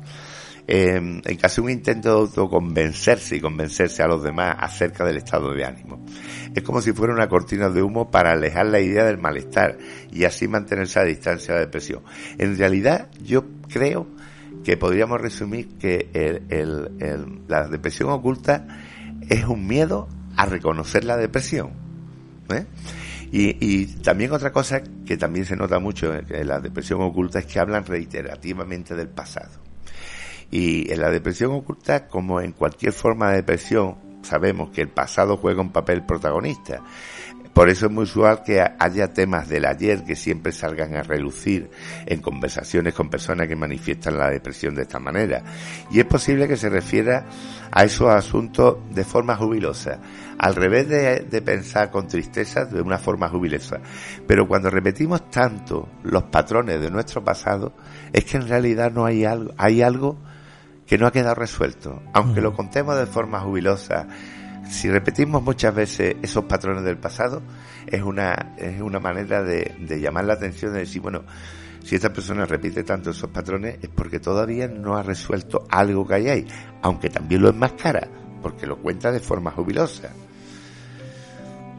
Eh, 0.72 0.94
en 0.94 1.36
casi 1.36 1.60
un 1.60 1.68
intento 1.68 2.10
de 2.10 2.20
autoconvencerse 2.20 3.34
y 3.34 3.40
convencerse 3.40 4.04
a 4.04 4.06
los 4.06 4.22
demás 4.22 4.54
acerca 4.56 5.04
del 5.04 5.16
estado 5.16 5.52
de 5.52 5.64
ánimo. 5.64 6.06
Es 6.54 6.62
como 6.62 6.80
si 6.80 6.92
fuera 6.92 7.12
una 7.12 7.28
cortina 7.28 7.68
de 7.70 7.82
humo 7.82 8.12
para 8.12 8.30
alejar 8.30 8.66
la 8.66 8.78
idea 8.78 9.04
del 9.04 9.18
malestar 9.18 9.78
y 10.12 10.22
así 10.22 10.46
mantenerse 10.46 11.00
a 11.00 11.02
distancia 11.02 11.54
de 11.54 11.60
la 11.60 11.66
depresión. 11.66 12.04
En 12.38 12.56
realidad, 12.56 13.08
yo 13.20 13.46
creo 13.68 14.06
que 14.62 14.76
podríamos 14.76 15.20
resumir 15.20 15.76
que 15.76 16.08
la 17.48 17.66
depresión 17.66 18.10
oculta 18.10 18.64
es 19.28 19.44
un 19.46 19.66
miedo 19.66 20.08
a 20.36 20.46
reconocer 20.46 21.02
la 21.02 21.16
depresión. 21.16 21.70
¿eh? 22.48 22.66
Y, 23.32 23.56
y, 23.58 23.86
también 23.86 24.30
otra 24.30 24.52
cosa 24.52 24.82
que 25.04 25.16
también 25.16 25.46
se 25.46 25.56
nota 25.56 25.80
mucho 25.80 26.14
en 26.14 26.46
la 26.46 26.60
depresión 26.60 27.00
oculta 27.02 27.40
es 27.40 27.46
que 27.46 27.58
hablan 27.58 27.84
reiterativamente 27.84 28.94
del 28.94 29.08
pasado. 29.08 29.59
Y 30.50 30.92
en 30.92 31.00
la 31.00 31.10
depresión 31.10 31.52
oculta, 31.52 32.08
como 32.08 32.40
en 32.40 32.52
cualquier 32.52 32.92
forma 32.92 33.30
de 33.30 33.36
depresión, 33.36 33.96
sabemos 34.22 34.70
que 34.70 34.82
el 34.82 34.88
pasado 34.88 35.36
juega 35.36 35.60
un 35.60 35.72
papel 35.72 36.04
protagonista. 36.04 36.82
Por 37.52 37.68
eso 37.68 37.86
es 37.86 37.92
muy 37.92 38.04
usual 38.04 38.42
que 38.44 38.64
haya 38.78 39.12
temas 39.12 39.48
del 39.48 39.64
ayer 39.64 40.04
que 40.04 40.14
siempre 40.14 40.52
salgan 40.52 40.94
a 40.94 41.02
relucir 41.02 41.68
en 42.06 42.20
conversaciones 42.20 42.94
con 42.94 43.10
personas 43.10 43.48
que 43.48 43.56
manifiestan 43.56 44.18
la 44.18 44.30
depresión 44.30 44.76
de 44.76 44.82
esta 44.82 45.00
manera. 45.00 45.42
Y 45.90 45.98
es 45.98 46.06
posible 46.06 46.46
que 46.46 46.56
se 46.56 46.68
refiera 46.68 47.26
a 47.72 47.84
esos 47.84 48.08
asuntos 48.08 48.76
de 48.94 49.04
forma 49.04 49.34
jubilosa, 49.34 49.98
al 50.38 50.54
revés 50.54 50.88
de, 50.88 51.20
de 51.20 51.42
pensar 51.42 51.90
con 51.90 52.06
tristeza 52.06 52.66
de 52.66 52.80
una 52.80 52.98
forma 52.98 53.28
jubilosa. 53.28 53.80
Pero 54.28 54.46
cuando 54.46 54.70
repetimos 54.70 55.28
tanto 55.28 55.88
los 56.04 56.22
patrones 56.24 56.80
de 56.80 56.90
nuestro 56.90 57.24
pasado, 57.24 57.74
es 58.12 58.24
que 58.26 58.36
en 58.36 58.46
realidad 58.46 58.92
no 58.92 59.04
hay 59.04 59.24
algo, 59.24 59.52
hay 59.58 59.82
algo 59.82 60.18
que 60.90 60.98
no 60.98 61.06
ha 61.06 61.12
quedado 61.12 61.36
resuelto. 61.36 62.02
Aunque 62.12 62.40
lo 62.40 62.52
contemos 62.52 62.98
de 62.98 63.06
forma 63.06 63.38
jubilosa, 63.38 64.08
si 64.68 64.90
repetimos 64.90 65.40
muchas 65.40 65.72
veces 65.72 66.16
esos 66.20 66.46
patrones 66.46 66.82
del 66.82 66.98
pasado, 66.98 67.42
es 67.86 68.02
una, 68.02 68.54
es 68.58 68.80
una 68.80 68.98
manera 68.98 69.40
de, 69.44 69.72
de 69.78 70.00
llamar 70.00 70.24
la 70.24 70.32
atención, 70.32 70.72
de 70.72 70.80
decir, 70.80 71.00
bueno, 71.00 71.22
si 71.84 71.94
esta 71.94 72.12
persona 72.12 72.44
repite 72.44 72.82
tanto 72.82 73.10
esos 73.10 73.30
patrones 73.30 73.78
es 73.80 73.88
porque 73.88 74.18
todavía 74.18 74.66
no 74.66 74.96
ha 74.96 75.04
resuelto 75.04 75.64
algo 75.70 76.04
que 76.04 76.14
hay 76.14 76.28
ahí, 76.28 76.46
aunque 76.82 77.08
también 77.08 77.42
lo 77.42 77.50
enmascara, 77.50 78.08
porque 78.42 78.66
lo 78.66 78.76
cuenta 78.78 79.12
de 79.12 79.20
forma 79.20 79.52
jubilosa. 79.52 80.10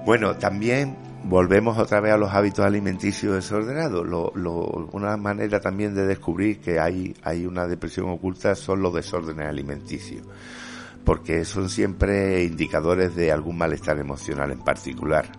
Bueno, 0.05 0.37
también 0.37 0.95
volvemos 1.23 1.77
otra 1.77 1.99
vez 1.99 2.13
a 2.13 2.17
los 2.17 2.33
hábitos 2.33 2.65
alimenticios 2.65 3.35
desordenados. 3.35 4.05
Lo, 4.05 4.31
lo, 4.35 4.89
una 4.91 5.17
manera 5.17 5.59
también 5.59 5.93
de 5.93 6.05
descubrir 6.05 6.59
que 6.59 6.79
hay, 6.79 7.15
hay 7.23 7.45
una 7.45 7.67
depresión 7.67 8.09
oculta 8.09 8.55
son 8.55 8.81
los 8.81 8.93
desórdenes 8.93 9.47
alimenticios, 9.47 10.25
porque 11.03 11.45
son 11.45 11.69
siempre 11.69 12.43
indicadores 12.43 13.15
de 13.15 13.31
algún 13.31 13.57
malestar 13.57 13.99
emocional 13.99 14.51
en 14.51 14.59
particular. 14.59 15.31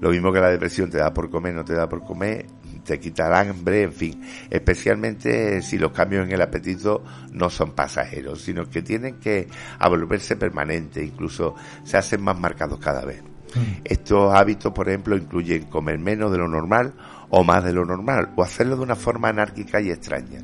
Lo 0.00 0.10
mismo 0.10 0.32
que 0.32 0.40
la 0.40 0.50
depresión 0.50 0.90
te 0.90 0.98
da 0.98 1.14
por 1.14 1.30
comer, 1.30 1.54
no 1.54 1.64
te 1.64 1.72
da 1.72 1.88
por 1.88 2.04
comer, 2.04 2.46
te 2.84 3.00
quita 3.00 3.26
el 3.26 3.50
hambre, 3.50 3.82
en 3.82 3.92
fin, 3.92 4.22
especialmente 4.50 5.62
si 5.62 5.78
los 5.78 5.92
cambios 5.92 6.26
en 6.26 6.32
el 6.32 6.42
apetito 6.42 7.02
no 7.32 7.48
son 7.48 7.72
pasajeros, 7.72 8.42
sino 8.42 8.68
que 8.68 8.82
tienen 8.82 9.18
que 9.18 9.48
volverse 9.80 10.36
permanentes, 10.36 11.02
incluso 11.02 11.54
se 11.82 11.96
hacen 11.96 12.22
más 12.22 12.38
marcados 12.38 12.78
cada 12.78 13.04
vez. 13.04 13.35
Mm. 13.54 13.80
Estos 13.84 14.34
hábitos, 14.34 14.72
por 14.72 14.88
ejemplo, 14.88 15.16
incluyen 15.16 15.64
comer 15.64 15.98
menos 15.98 16.32
de 16.32 16.38
lo 16.38 16.48
normal 16.48 16.94
o 17.28 17.44
más 17.44 17.64
de 17.64 17.72
lo 17.72 17.84
normal, 17.84 18.30
o 18.36 18.42
hacerlo 18.42 18.76
de 18.76 18.82
una 18.82 18.96
forma 18.96 19.28
anárquica 19.28 19.80
y 19.80 19.90
extraña. 19.90 20.40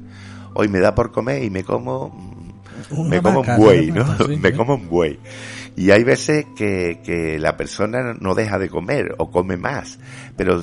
Hoy 0.54 0.68
me 0.68 0.80
da 0.80 0.94
por 0.94 1.12
comer 1.12 1.42
y 1.44 1.50
me 1.50 1.64
como 1.64 2.32
me 3.06 3.22
como 3.22 3.40
un 3.40 3.56
buey, 3.56 3.90
¿no? 3.90 4.04
me 4.40 4.52
como 4.52 4.74
un 4.74 4.88
buey. 4.88 5.18
Y 5.76 5.90
hay 5.90 6.04
veces 6.04 6.46
que, 6.56 7.00
que 7.04 7.38
la 7.38 7.56
persona 7.56 8.14
no 8.20 8.34
deja 8.34 8.58
de 8.58 8.68
comer 8.68 9.14
o 9.18 9.30
come 9.30 9.56
más, 9.56 9.98
pero 10.36 10.62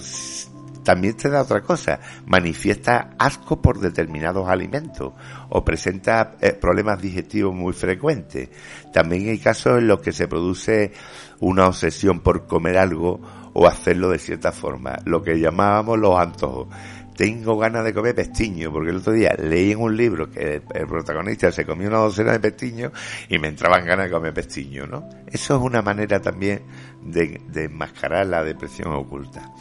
también 0.83 1.15
te 1.15 1.29
da 1.29 1.41
otra 1.41 1.61
cosa, 1.61 1.99
manifiesta 2.25 3.11
asco 3.17 3.61
por 3.61 3.79
determinados 3.79 4.47
alimentos 4.49 5.13
o 5.49 5.63
presenta 5.63 6.35
eh, 6.41 6.53
problemas 6.53 7.01
digestivos 7.01 7.53
muy 7.53 7.73
frecuentes. 7.73 8.49
También 8.93 9.29
hay 9.29 9.39
casos 9.39 9.79
en 9.79 9.87
los 9.87 10.01
que 10.01 10.11
se 10.11 10.27
produce 10.27 10.91
una 11.39 11.67
obsesión 11.67 12.21
por 12.21 12.47
comer 12.47 12.77
algo 12.77 13.19
o 13.53 13.67
hacerlo 13.67 14.09
de 14.09 14.19
cierta 14.19 14.51
forma, 14.51 14.97
lo 15.05 15.21
que 15.21 15.39
llamábamos 15.39 15.97
los 15.99 16.17
antojos. 16.19 16.67
Tengo 17.15 17.57
ganas 17.57 17.83
de 17.83 17.93
comer 17.93 18.15
pestiño, 18.15 18.71
porque 18.71 18.91
el 18.91 18.97
otro 18.97 19.11
día 19.11 19.35
leí 19.37 19.73
en 19.73 19.81
un 19.81 19.97
libro 19.97 20.31
que 20.31 20.61
el 20.73 20.87
protagonista 20.87 21.51
se 21.51 21.65
comió 21.65 21.89
una 21.89 21.97
docena 21.97 22.31
de 22.31 22.39
pestiños 22.39 22.93
y 23.27 23.37
me 23.39 23.49
entraban 23.49 23.85
ganas 23.85 24.05
de 24.05 24.11
comer 24.11 24.33
pestiño, 24.33 24.87
¿no? 24.87 25.09
Eso 25.27 25.57
es 25.57 25.61
una 25.61 25.81
manera 25.81 26.21
también 26.21 26.61
de, 27.03 27.41
de 27.49 27.65
enmascarar 27.65 28.25
la 28.25 28.41
depresión 28.41 28.93
oculta. 28.93 29.51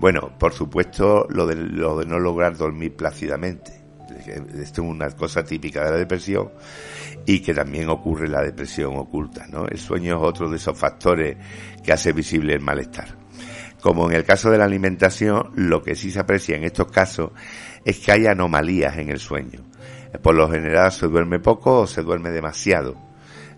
Bueno, 0.00 0.32
por 0.38 0.54
supuesto, 0.54 1.26
lo 1.28 1.46
de, 1.46 1.56
lo 1.56 1.98
de 1.98 2.06
no 2.06 2.18
lograr 2.18 2.56
dormir 2.56 2.96
plácidamente. 2.96 3.72
Esto 4.26 4.82
es 4.82 4.88
una 4.88 5.10
cosa 5.10 5.44
típica 5.44 5.84
de 5.84 5.90
la 5.90 5.96
depresión 5.98 6.50
y 7.26 7.40
que 7.40 7.52
también 7.52 7.90
ocurre 7.90 8.24
en 8.24 8.32
la 8.32 8.42
depresión 8.42 8.96
oculta, 8.96 9.46
¿no? 9.48 9.66
El 9.66 9.78
sueño 9.78 10.16
es 10.16 10.22
otro 10.22 10.48
de 10.48 10.56
esos 10.56 10.76
factores 10.76 11.36
que 11.84 11.92
hace 11.92 12.12
visible 12.12 12.54
el 12.54 12.60
malestar. 12.60 13.14
Como 13.82 14.10
en 14.10 14.16
el 14.16 14.24
caso 14.24 14.50
de 14.50 14.56
la 14.56 14.64
alimentación, 14.64 15.50
lo 15.54 15.82
que 15.82 15.94
sí 15.94 16.10
se 16.10 16.20
aprecia 16.20 16.56
en 16.56 16.64
estos 16.64 16.90
casos 16.90 17.32
es 17.84 17.98
que 17.98 18.12
hay 18.12 18.26
anomalías 18.26 18.96
en 18.96 19.10
el 19.10 19.18
sueño. 19.18 19.60
Por 20.22 20.34
lo 20.34 20.50
general 20.50 20.92
se 20.92 21.08
duerme 21.08 21.40
poco 21.40 21.80
o 21.80 21.86
se 21.86 22.02
duerme 22.02 22.30
demasiado. 22.30 23.09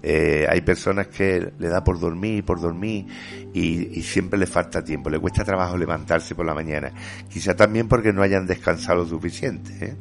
Eh, 0.02 0.47
hay 0.49 0.61
personas 0.62 1.06
que 1.06 1.52
le 1.59 1.68
da 1.68 1.85
por 1.85 2.00
dormir, 2.00 2.38
y 2.38 2.42
por 2.42 2.61
dormir 2.61 3.06
y, 3.54 3.99
y, 3.99 4.02
siempre 4.02 4.37
le 4.37 4.47
falta 4.47 4.82
tiempo, 4.82 5.09
le 5.09 5.21
cuesta 5.21 5.44
trabajo 5.44 5.76
levantarse 5.76 6.35
por 6.35 6.44
la 6.44 6.54
mañana. 6.54 6.92
Quizá 7.28 7.54
también 7.54 7.87
porque 7.87 8.12
no 8.12 8.23
hayan 8.23 8.47
descansado 8.47 9.06
suficiente. 9.06 9.73
¿eh? 9.80 9.97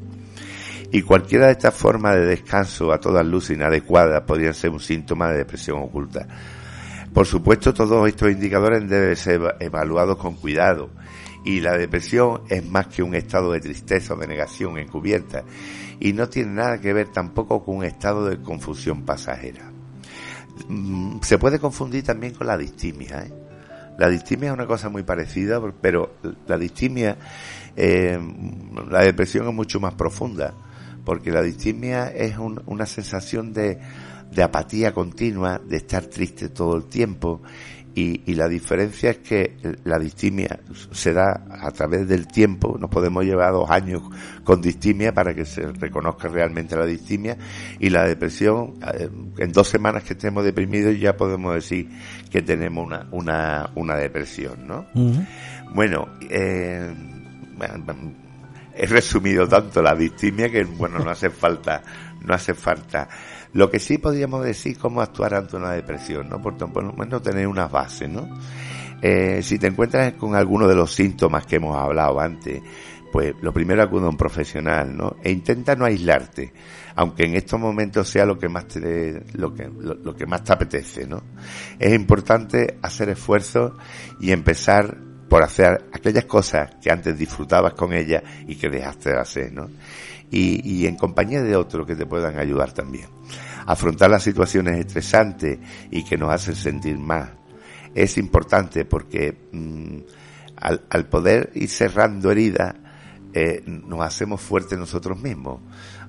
Y 0.91 1.03
cualquiera 1.03 1.45
de 1.45 1.53
estas 1.53 1.73
formas 1.73 2.15
de 2.15 2.25
descanso 2.25 2.91
a 2.91 2.99
todas 2.99 3.25
luces 3.25 3.55
inadecuadas 3.55 4.23
podrían 4.23 4.53
ser 4.53 4.71
un 4.71 4.79
síntoma 4.79 5.29
de 5.29 5.37
depresión 5.37 5.79
oculta. 5.79 6.27
Por 7.13 7.25
supuesto, 7.25 7.73
todos 7.73 8.07
estos 8.07 8.31
indicadores 8.31 8.87
deben 8.89 9.15
ser 9.15 9.55
evaluados 9.59 10.17
con 10.17 10.35
cuidado. 10.35 10.89
Y 11.43 11.59
la 11.59 11.77
depresión 11.77 12.41
es 12.49 12.65
más 12.65 12.87
que 12.87 13.03
un 13.03 13.15
estado 13.15 13.51
de 13.51 13.59
tristeza 13.59 14.13
o 14.13 14.17
de 14.17 14.27
negación 14.27 14.77
encubierta. 14.77 15.43
Y 15.99 16.13
no 16.13 16.27
tiene 16.29 16.51
nada 16.51 16.79
que 16.79 16.93
ver 16.93 17.07
tampoco 17.07 17.63
con 17.63 17.77
un 17.77 17.83
estado 17.83 18.25
de 18.25 18.41
confusión 18.41 19.03
pasajera. 19.03 19.70
Mm, 20.67 21.19
se 21.21 21.37
puede 21.37 21.59
confundir 21.59 22.03
también 22.03 22.33
con 22.33 22.47
la 22.47 22.57
distimia. 22.57 23.23
¿eh? 23.23 23.33
La 23.97 24.09
distimia 24.09 24.49
es 24.49 24.53
una 24.53 24.67
cosa 24.67 24.89
muy 24.89 25.03
parecida, 25.03 25.61
pero 25.81 26.15
la 26.47 26.57
distimia, 26.57 27.17
eh, 27.75 28.19
la 28.89 29.01
depresión 29.01 29.47
es 29.47 29.53
mucho 29.53 29.79
más 29.79 29.93
profunda 29.93 30.53
porque 31.03 31.31
la 31.31 31.41
distimia 31.41 32.09
es 32.09 32.35
una 32.37 32.85
sensación 32.85 33.53
de, 33.53 33.79
de, 34.31 34.43
apatía 34.43 34.93
continua, 34.93 35.59
de 35.59 35.77
estar 35.77 36.05
triste 36.05 36.49
todo 36.49 36.75
el 36.77 36.85
tiempo, 36.85 37.41
y, 37.93 38.21
y, 38.25 38.35
la 38.35 38.47
diferencia 38.47 39.11
es 39.11 39.17
que 39.17 39.57
la 39.83 39.99
distimia 39.99 40.59
se 40.91 41.13
da 41.13 41.43
a 41.49 41.71
través 41.71 42.07
del 42.07 42.27
tiempo, 42.27 42.77
nos 42.79 42.89
podemos 42.89 43.25
llevar 43.25 43.51
dos 43.51 43.69
años 43.69 44.01
con 44.43 44.61
distimia 44.61 45.13
para 45.13 45.33
que 45.33 45.45
se 45.45 45.67
reconozca 45.73 46.27
realmente 46.27 46.75
la 46.75 46.85
distimia, 46.85 47.37
y 47.79 47.89
la 47.89 48.05
depresión, 48.05 48.75
eh, 48.93 49.09
en 49.37 49.51
dos 49.51 49.67
semanas 49.67 50.03
que 50.03 50.13
estemos 50.13 50.43
deprimidos 50.43 50.97
ya 50.99 51.17
podemos 51.17 51.53
decir 51.53 51.89
que 52.29 52.41
tenemos 52.41 52.85
una, 52.85 53.07
una, 53.11 53.69
una 53.75 53.95
depresión, 53.95 54.67
¿no? 54.67 54.85
Bueno, 55.73 56.07
eh, 56.29 56.93
he 58.73 58.85
resumido 58.85 59.47
tanto 59.47 59.81
la 59.81 59.95
distimia 59.95 60.49
que, 60.49 60.63
bueno, 60.63 60.99
no 60.99 61.11
hace 61.11 61.29
falta, 61.29 61.81
no 62.21 62.33
hace 62.33 62.53
falta. 62.53 63.07
Lo 63.53 63.69
que 63.69 63.79
sí 63.79 63.97
podríamos 63.97 64.45
decir 64.45 64.77
cómo 64.77 65.01
actuar 65.01 65.33
ante 65.33 65.57
una 65.57 65.71
depresión, 65.71 66.29
¿no? 66.29 66.41
Por, 66.41 66.59
lo 66.59 66.93
menos 66.93 67.21
tener 67.21 67.47
unas 67.47 67.71
bases, 67.71 68.09
¿no? 68.09 68.27
Eh, 69.01 69.41
si 69.43 69.57
te 69.57 69.67
encuentras 69.67 70.13
con 70.13 70.35
alguno 70.35 70.67
de 70.67 70.75
los 70.75 70.93
síntomas 70.93 71.45
que 71.45 71.57
hemos 71.57 71.75
hablado 71.75 72.19
antes, 72.19 72.61
pues 73.11 73.33
lo 73.41 73.51
primero 73.51 73.83
acude 73.83 74.05
a 74.05 74.09
un 74.09 74.17
profesional, 74.17 74.95
¿no? 74.95 75.17
E 75.21 75.31
intenta 75.31 75.75
no 75.75 75.85
aislarte, 75.85 76.53
aunque 76.95 77.25
en 77.25 77.35
estos 77.35 77.59
momentos 77.59 78.07
sea 78.07 78.25
lo 78.25 78.39
que 78.39 78.47
más 78.47 78.67
te, 78.67 79.23
lo 79.33 79.53
que, 79.53 79.69
lo, 79.69 80.15
que 80.15 80.25
más 80.25 80.43
te 80.43 80.53
apetece, 80.53 81.05
¿no? 81.05 81.21
Es 81.77 81.93
importante 81.93 82.77
hacer 82.81 83.09
esfuerzos 83.09 83.73
y 84.19 84.31
empezar 84.31 84.97
por 85.27 85.43
hacer 85.43 85.85
aquellas 85.93 86.25
cosas 86.25 86.75
que 86.81 86.91
antes 86.91 87.17
disfrutabas 87.17 87.73
con 87.73 87.93
ellas 87.93 88.23
y 88.47 88.55
que 88.55 88.69
dejaste 88.69 89.11
de 89.11 89.19
hacer, 89.19 89.51
¿no? 89.51 89.69
Y, 90.33 90.85
en 90.85 90.95
compañía 90.95 91.41
de 91.43 91.57
otros 91.57 91.85
que 91.85 91.95
te 91.95 92.05
puedan 92.05 92.39
ayudar 92.39 92.71
también. 92.71 93.07
Afrontar 93.65 94.09
las 94.09 94.23
situaciones 94.23 94.79
estresantes 94.79 95.59
y 95.91 96.05
que 96.05 96.17
nos 96.17 96.33
hacen 96.33 96.55
sentir 96.55 96.97
más 96.97 97.29
es 97.93 98.17
importante 98.17 98.85
porque 98.85 99.37
mm, 99.51 99.97
al, 100.55 100.81
al, 100.89 101.09
poder 101.09 101.51
ir 101.55 101.69
cerrando 101.69 102.31
heridas 102.31 102.75
eh, 103.33 103.63
nos 103.65 104.01
hacemos 104.01 104.41
fuertes 104.41 104.77
nosotros 104.77 105.21
mismos, 105.21 105.61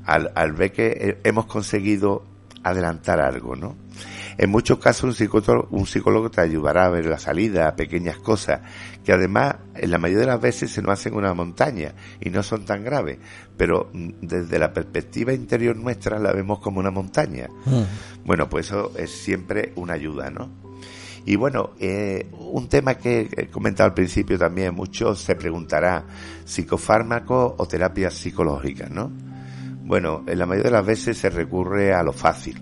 al, 0.04 0.32
al 0.34 0.52
ver 0.52 0.72
que 0.72 0.86
eh, 0.88 1.18
hemos 1.24 1.46
conseguido 1.46 2.24
adelantar 2.64 3.20
algo, 3.20 3.54
¿no? 3.54 3.76
En 4.38 4.50
muchos 4.50 4.78
casos 4.78 5.04
un 5.04 5.14
psicólogo, 5.14 5.68
un 5.70 5.86
psicólogo 5.86 6.30
te 6.30 6.40
ayudará 6.40 6.86
a 6.86 6.90
ver 6.90 7.06
la 7.06 7.18
salida, 7.18 7.68
a 7.68 7.76
pequeñas 7.76 8.18
cosas, 8.18 8.60
que 9.04 9.12
además 9.12 9.56
en 9.74 9.90
la 9.90 9.98
mayoría 9.98 10.20
de 10.20 10.32
las 10.32 10.40
veces 10.40 10.70
se 10.70 10.82
nos 10.82 10.92
hacen 10.92 11.14
una 11.14 11.34
montaña 11.34 11.94
y 12.20 12.30
no 12.30 12.42
son 12.42 12.64
tan 12.64 12.84
graves, 12.84 13.18
pero 13.56 13.90
mm, 13.92 14.10
desde 14.22 14.58
la 14.58 14.72
perspectiva 14.72 15.32
interior 15.32 15.76
nuestra 15.76 16.18
la 16.18 16.32
vemos 16.32 16.60
como 16.60 16.80
una 16.80 16.90
montaña. 16.90 17.48
Mm. 17.64 18.24
Bueno, 18.24 18.48
pues 18.48 18.66
eso 18.66 18.92
es 18.96 19.10
siempre 19.10 19.72
una 19.76 19.94
ayuda, 19.94 20.30
¿no? 20.30 20.62
Y 21.24 21.36
bueno, 21.36 21.70
eh, 21.78 22.26
un 22.32 22.68
tema 22.68 22.96
que 22.96 23.28
he 23.36 23.46
comentado 23.46 23.88
al 23.88 23.94
principio 23.94 24.38
también, 24.38 24.74
muchos 24.74 25.20
se 25.20 25.36
preguntará, 25.36 26.04
psicofármaco 26.44 27.54
o 27.58 27.66
terapia 27.66 28.10
psicológica, 28.10 28.88
¿no? 28.88 29.12
Bueno, 29.84 30.24
en 30.26 30.38
la 30.38 30.46
mayoría 30.46 30.70
de 30.70 30.76
las 30.76 30.86
veces 30.86 31.18
se 31.18 31.30
recurre 31.30 31.94
a 31.94 32.02
lo 32.02 32.12
fácil, 32.12 32.60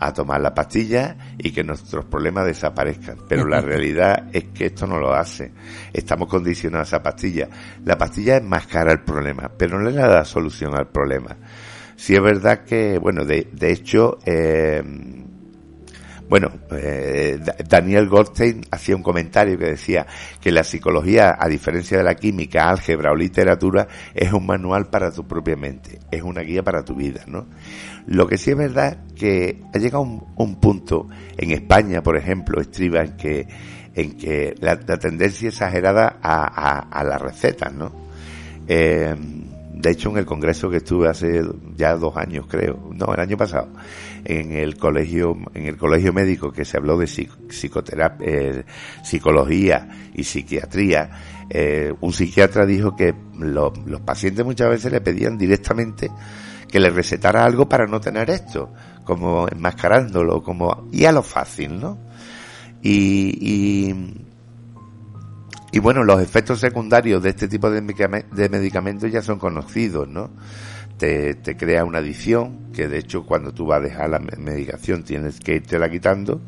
a 0.00 0.12
tomar 0.12 0.40
la 0.40 0.54
pastilla 0.54 1.16
y 1.38 1.50
que 1.50 1.64
nuestros 1.64 2.04
problemas 2.04 2.46
desaparezcan. 2.46 3.18
Pero 3.28 3.46
la 3.46 3.60
realidad 3.62 4.28
es 4.32 4.44
que 4.54 4.66
esto 4.66 4.86
no 4.86 4.98
lo 4.98 5.12
hace. 5.12 5.52
Estamos 5.92 6.28
condicionados 6.28 6.92
a 6.92 6.96
esa 6.96 7.02
pastilla. 7.02 7.48
La 7.84 7.98
pastilla 7.98 8.36
es 8.36 8.44
más 8.44 8.66
cara 8.66 8.92
el 8.92 9.00
problema, 9.00 9.50
pero 9.56 9.78
no 9.78 9.90
le 9.90 9.96
da 9.96 10.24
solución 10.24 10.74
al 10.74 10.88
problema. 10.88 11.36
Si 11.96 12.14
es 12.14 12.22
verdad 12.22 12.64
que, 12.64 12.98
bueno, 12.98 13.24
de, 13.24 13.48
de 13.52 13.72
hecho, 13.72 14.18
eh, 14.24 14.82
bueno, 16.28 16.50
eh, 16.72 17.40
Daniel 17.68 18.08
Goldstein 18.08 18.62
hacía 18.70 18.96
un 18.96 19.02
comentario 19.02 19.58
que 19.58 19.66
decía 19.66 20.06
que 20.40 20.52
la 20.52 20.64
psicología, 20.64 21.36
a 21.38 21.48
diferencia 21.48 21.98
de 21.98 22.04
la 22.04 22.14
química, 22.14 22.68
álgebra 22.68 23.12
o 23.12 23.16
literatura, 23.16 23.88
es 24.14 24.32
un 24.32 24.46
manual 24.46 24.88
para 24.88 25.10
tu 25.10 25.26
propia 25.26 25.56
mente, 25.56 25.98
es 26.10 26.22
una 26.22 26.42
guía 26.42 26.62
para 26.62 26.84
tu 26.84 26.94
vida, 26.94 27.22
¿no? 27.26 27.46
Lo 28.06 28.26
que 28.26 28.38
sí 28.38 28.50
es 28.50 28.56
verdad 28.56 28.98
que 29.16 29.62
ha 29.74 29.78
llegado 29.78 30.02
un, 30.02 30.24
un 30.36 30.60
punto, 30.60 31.08
en 31.36 31.52
España, 31.52 32.02
por 32.02 32.16
ejemplo, 32.16 32.60
estriba 32.60 33.02
en 33.02 33.16
que, 33.16 33.46
en 33.94 34.16
que 34.16 34.54
la, 34.60 34.78
tendencia 34.78 35.48
exagerada 35.48 36.18
a 36.22 37.04
las 37.04 37.20
recetas, 37.20 37.72
¿no? 37.72 38.08
Eh, 38.68 39.14
de 39.78 39.90
hecho, 39.90 40.10
en 40.10 40.18
el 40.18 40.26
congreso 40.26 40.68
que 40.68 40.78
estuve 40.78 41.08
hace 41.08 41.42
ya 41.76 41.94
dos 41.94 42.16
años, 42.16 42.46
creo, 42.48 42.90
no, 42.92 43.14
el 43.14 43.20
año 43.20 43.36
pasado, 43.36 43.68
en 44.24 44.52
el 44.52 44.76
colegio, 44.76 45.36
en 45.54 45.66
el 45.66 45.76
colegio 45.76 46.12
médico 46.12 46.52
que 46.52 46.64
se 46.64 46.76
habló 46.76 46.98
de 46.98 47.06
psicoterapia, 47.06 48.26
eh, 48.26 48.64
psicología 49.02 49.88
y 50.14 50.24
psiquiatría, 50.24 51.10
eh, 51.50 51.92
un 52.00 52.12
psiquiatra 52.12 52.66
dijo 52.66 52.94
que 52.94 53.14
los 53.38 54.00
pacientes 54.04 54.44
muchas 54.44 54.70
veces 54.70 54.92
le 54.92 55.00
pedían 55.00 55.38
directamente 55.38 56.10
que 56.68 56.80
le 56.80 56.90
recetara 56.90 57.44
algo 57.44 57.68
para 57.68 57.86
no 57.86 58.00
tener 58.00 58.28
esto, 58.28 58.72
como 59.04 59.48
enmascarándolo, 59.48 60.42
como, 60.42 60.88
y 60.92 61.04
a 61.06 61.12
lo 61.12 61.22
fácil, 61.22 61.80
¿no? 61.80 61.98
y, 62.82 63.38
y 63.40 64.24
y 65.70 65.80
bueno, 65.80 66.02
los 66.02 66.20
efectos 66.20 66.60
secundarios 66.60 67.22
de 67.22 67.30
este 67.30 67.46
tipo 67.46 67.70
de, 67.70 67.82
medicamentos 68.48 69.12
ya 69.12 69.22
son 69.22 69.38
conocidos, 69.38 70.08
¿no? 70.08 70.30
Te, 70.98 71.34
te, 71.34 71.56
crea 71.56 71.84
una 71.84 71.98
adicción, 71.98 72.72
que 72.72 72.88
de 72.88 72.98
hecho 72.98 73.24
cuando 73.24 73.52
tú 73.52 73.66
vas 73.66 73.78
a 73.78 73.84
dejar 73.84 74.10
la 74.10 74.18
medicación 74.18 75.04
tienes 75.04 75.38
que 75.40 75.56
irte 75.56 75.78
la 75.78 75.88
quitando. 75.88 76.42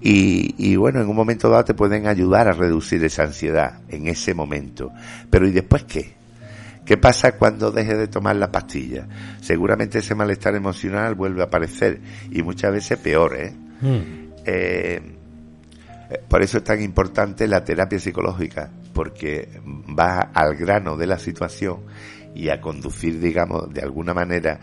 Y, 0.00 0.54
y 0.56 0.76
bueno, 0.76 1.00
en 1.00 1.08
un 1.08 1.16
momento 1.16 1.50
dado 1.50 1.64
te 1.64 1.74
pueden 1.74 2.06
ayudar 2.06 2.48
a 2.48 2.52
reducir 2.52 3.04
esa 3.04 3.24
ansiedad 3.24 3.80
en 3.88 4.06
ese 4.08 4.32
momento. 4.32 4.90
Pero 5.28 5.46
¿y 5.46 5.50
después 5.50 5.84
qué? 5.84 6.14
¿Qué 6.86 6.96
pasa 6.96 7.32
cuando 7.32 7.70
dejes 7.70 7.98
de 7.98 8.08
tomar 8.08 8.36
la 8.36 8.50
pastilla? 8.50 9.06
Seguramente 9.40 9.98
ese 9.98 10.14
malestar 10.14 10.54
emocional 10.54 11.14
vuelve 11.14 11.42
a 11.42 11.46
aparecer 11.46 12.00
y 12.30 12.42
muchas 12.42 12.72
veces 12.72 12.98
peor, 12.98 13.36
¿eh? 13.36 13.52
Mm. 13.82 13.98
eh 14.46 15.14
por 16.28 16.42
eso 16.42 16.58
es 16.58 16.64
tan 16.64 16.80
importante 16.80 17.46
la 17.46 17.64
terapia 17.64 17.98
psicológica, 17.98 18.70
porque 18.94 19.48
va 19.98 20.30
al 20.34 20.54
grano 20.56 20.96
de 20.96 21.06
la 21.06 21.18
situación 21.18 21.80
y 22.34 22.50
a 22.50 22.60
conducir, 22.60 23.20
digamos, 23.20 23.72
de 23.72 23.82
alguna 23.82 24.14
manera 24.14 24.60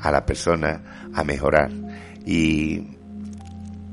a 0.00 0.10
la 0.10 0.24
persona 0.24 1.08
a 1.14 1.24
mejorar. 1.24 1.70
Y 2.24 2.86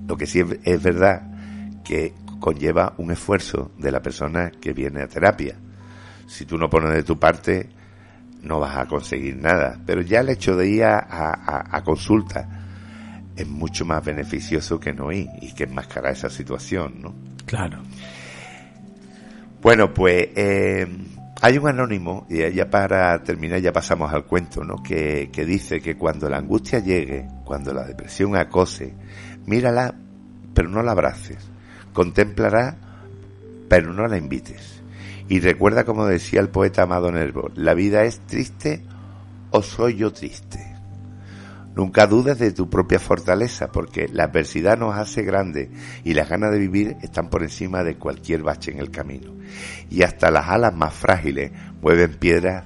lo 0.07 0.17
que 0.17 0.25
sí 0.25 0.41
es, 0.63 0.83
verdad 0.83 1.81
que 1.83 2.13
conlleva 2.39 2.93
un 2.97 3.11
esfuerzo 3.11 3.71
de 3.77 3.91
la 3.91 4.01
persona 4.01 4.51
que 4.51 4.73
viene 4.73 5.01
a 5.01 5.07
terapia. 5.07 5.55
Si 6.27 6.45
tú 6.45 6.57
no 6.57 6.69
pones 6.69 6.93
de 6.93 7.03
tu 7.03 7.17
parte, 7.17 7.69
no 8.41 8.59
vas 8.59 8.77
a 8.77 8.85
conseguir 8.85 9.37
nada. 9.37 9.79
Pero 9.85 10.01
ya 10.01 10.19
el 10.19 10.29
hecho 10.29 10.55
de 10.55 10.67
ir 10.67 10.83
a, 10.83 11.67
a 11.71 11.83
consulta, 11.83 12.63
es 13.35 13.47
mucho 13.47 13.85
más 13.85 14.03
beneficioso 14.03 14.79
que 14.79 14.93
no 14.93 15.11
ir 15.11 15.27
y 15.41 15.53
que 15.53 15.63
enmascarar 15.63 16.13
esa 16.13 16.29
situación, 16.29 17.01
¿no? 17.01 17.15
Claro. 17.45 17.81
Bueno, 19.63 19.93
pues 19.93 20.27
eh, 20.35 20.85
hay 21.41 21.57
un 21.57 21.69
anónimo, 21.69 22.27
y 22.29 22.51
ya 22.51 22.69
para 22.69 23.23
terminar 23.23 23.61
ya 23.61 23.71
pasamos 23.71 24.11
al 24.13 24.25
cuento, 24.25 24.61
¿no? 24.61 24.83
Que, 24.83 25.29
que 25.31 25.45
dice 25.45 25.79
que 25.79 25.95
cuando 25.95 26.27
la 26.29 26.39
angustia 26.39 26.79
llegue, 26.79 27.29
cuando 27.45 27.73
la 27.73 27.85
depresión 27.85 28.35
acose, 28.35 28.93
mírala, 29.45 29.95
pero 30.53 30.67
no 30.67 30.83
la 30.83 30.91
abraces. 30.91 31.37
Contemplará, 31.93 32.75
pero 33.69 33.93
no 33.93 34.05
la 34.05 34.17
invites. 34.17 34.83
Y 35.29 35.39
recuerda 35.39 35.85
como 35.85 36.07
decía 36.07 36.41
el 36.41 36.49
poeta 36.49 36.83
Amado 36.83 37.09
Nervo, 37.09 37.49
la 37.55 37.73
vida 37.73 38.03
es 38.03 38.19
triste 38.19 38.83
o 39.51 39.63
soy 39.63 39.95
yo 39.95 40.11
triste. 40.11 40.72
Nunca 41.75 42.05
dudes 42.05 42.37
de 42.37 42.51
tu 42.51 42.69
propia 42.69 42.99
fortaleza, 42.99 43.71
porque 43.71 44.07
la 44.07 44.25
adversidad 44.25 44.77
nos 44.77 44.95
hace 44.95 45.23
grandes 45.23 45.69
y 46.03 46.13
las 46.13 46.29
ganas 46.29 46.51
de 46.51 46.59
vivir 46.59 46.97
están 47.01 47.29
por 47.29 47.41
encima 47.41 47.83
de 47.83 47.95
cualquier 47.95 48.43
bache 48.43 48.71
en 48.71 48.79
el 48.79 48.91
camino. 48.91 49.33
Y 49.89 50.03
hasta 50.03 50.29
las 50.29 50.47
alas 50.49 50.75
más 50.75 50.93
frágiles 50.93 51.51
mueven 51.81 52.13
piedras 52.19 52.65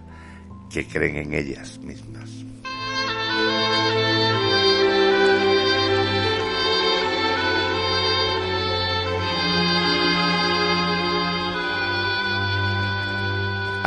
que 0.70 0.86
creen 0.86 1.15
en 1.17 1.34
ellas 1.34 1.80
mismas. 1.80 2.30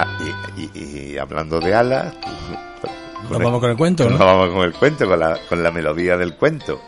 Ah, 0.02 0.06
y, 0.74 1.18
hablando 1.18 1.60
de 1.60 1.74
alas, 1.74 2.14
nos 3.28 3.38
vamos 3.38 3.60
con 3.60 3.70
el 3.70 3.76
cuento, 3.76 4.04
¿no? 4.04 4.10
Nos 4.10 4.18
vamos 4.20 4.50
con 4.50 4.64
el 4.64 4.72
cuento, 4.72 5.08
con 5.08 5.18
la, 5.18 5.38
con 5.48 5.62
la 5.62 5.70
melodía 5.70 6.16
del 6.16 6.36
cuento. 6.36 6.80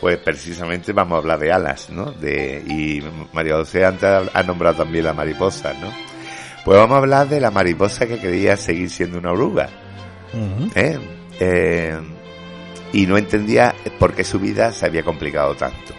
Pues 0.00 0.18
precisamente 0.18 0.92
vamos 0.92 1.16
a 1.16 1.18
hablar 1.18 1.38
de 1.40 1.52
alas, 1.52 1.90
¿no? 1.90 2.12
De, 2.12 2.62
y 2.66 3.02
María 3.32 3.54
José 3.56 3.84
antes 3.84 4.30
ha 4.32 4.42
nombrado 4.44 4.84
también 4.84 5.04
la 5.04 5.12
mariposa, 5.12 5.72
¿no? 5.74 5.90
Pues 6.64 6.78
vamos 6.78 6.96
a 6.96 6.98
hablar 6.98 7.28
de 7.28 7.40
la 7.40 7.50
mariposa 7.50 8.06
que 8.06 8.18
quería 8.18 8.56
seguir 8.56 8.90
siendo 8.90 9.18
una 9.18 9.32
oruga. 9.32 9.68
¿eh? 10.74 10.98
Eh, 11.40 11.98
y 12.92 13.06
no 13.06 13.16
entendía 13.16 13.74
por 13.98 14.14
qué 14.14 14.24
su 14.24 14.38
vida 14.38 14.72
se 14.72 14.86
había 14.86 15.02
complicado 15.02 15.54
tanto. 15.54 15.94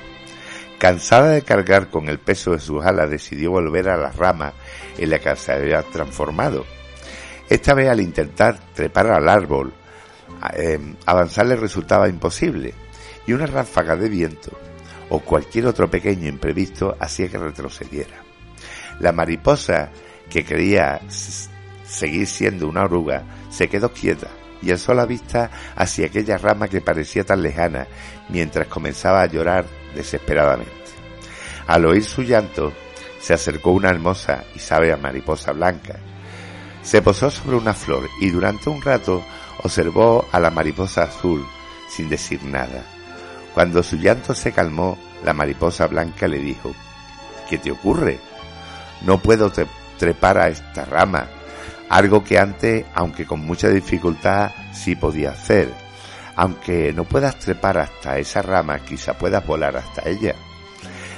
Cansada 0.78 1.32
de 1.32 1.42
cargar 1.42 1.90
con 1.90 2.08
el 2.08 2.20
peso 2.20 2.52
de 2.52 2.60
sus 2.60 2.86
alas, 2.86 3.10
decidió 3.10 3.52
volver 3.52 3.90
a 3.90 3.98
las 3.98 4.16
ramas 4.16 4.54
en 4.98 5.10
la 5.10 5.20
que 5.20 5.36
se 5.36 5.52
había 5.52 5.82
transformado. 5.82 6.66
Esta 7.50 7.74
vez 7.74 7.90
al 7.90 8.00
intentar 8.00 8.60
trepar 8.74 9.08
al 9.08 9.28
árbol, 9.28 9.74
eh, 10.54 10.80
avanzar 11.06 11.46
le 11.46 11.56
resultaba 11.56 12.10
imposible 12.10 12.74
y 13.28 13.34
una 13.34 13.46
ráfaga 13.46 13.96
de 13.96 14.10
viento 14.10 14.52
o 15.10 15.20
cualquier 15.20 15.68
otro 15.68 15.90
pequeño 15.90 16.28
imprevisto 16.28 16.96
hacía 17.00 17.30
que 17.30 17.38
retrocediera. 17.38 18.24
La 19.00 19.12
mariposa, 19.12 19.90
que 20.30 20.44
quería 20.44 21.02
seguir 21.88 22.28
siendo 22.28 22.68
una 22.68 22.84
oruga, 22.84 23.24
se 23.50 23.68
quedó 23.68 23.92
quieta 23.92 24.28
y 24.62 24.72
alzó 24.72 24.94
la 24.94 25.06
vista 25.06 25.50
hacia 25.76 26.08
aquella 26.08 26.38
rama 26.38 26.68
que 26.68 26.82
parecía 26.82 27.24
tan 27.24 27.42
lejana 27.42 27.88
mientras 28.30 28.68
comenzaba 28.68 29.22
a 29.22 29.28
llorar 29.28 29.66
desesperadamente. 29.96 30.72
Al 31.68 31.86
oír 31.86 32.04
su 32.04 32.24
llanto, 32.24 32.74
se 33.20 33.34
acercó 33.34 33.72
una 33.72 33.90
hermosa 33.90 34.44
y 34.56 34.60
sabia 34.60 34.98
mariposa 34.98 35.52
blanca. 35.52 36.00
Se 36.82 37.02
posó 37.02 37.30
sobre 37.30 37.58
una 37.58 37.74
flor 37.74 38.10
y 38.22 38.30
durante 38.30 38.70
un 38.70 38.82
rato 38.82 39.24
observó 39.64 40.28
a 40.32 40.40
la 40.40 40.50
mariposa 40.50 41.04
azul 41.04 41.46
sin 41.90 42.10
decir 42.10 42.44
nada. 42.44 42.84
Cuando 43.54 43.84
su 43.84 43.98
llanto 43.98 44.34
se 44.36 44.52
calmó, 44.52 44.98
la 45.24 45.34
mariposa 45.34 45.88
blanca 45.88 46.28
le 46.28 46.40
dijo, 46.40 46.74
¿Qué 47.50 47.58
te 47.58 47.72
ocurre? 47.72 48.20
No 49.02 49.20
puedo 49.20 49.52
trepar 49.98 50.38
a 50.38 50.50
esta 50.50 50.86
rama, 50.86 51.28
algo 51.90 52.24
que 52.24 52.38
antes, 52.38 52.86
aunque 52.94 53.26
con 53.26 53.40
mucha 53.40 53.70
dificultad, 53.70 54.52
sí 54.72 54.96
podía 54.96 55.32
hacer. 55.32 55.74
Aunque 56.36 56.94
no 56.94 57.04
puedas 57.04 57.40
trepar 57.40 57.80
hasta 57.80 58.20
esa 58.20 58.42
rama, 58.42 58.80
quizá 58.80 59.18
puedas 59.18 59.46
volar 59.46 59.76
hasta 59.76 60.08
ella. 60.08 60.36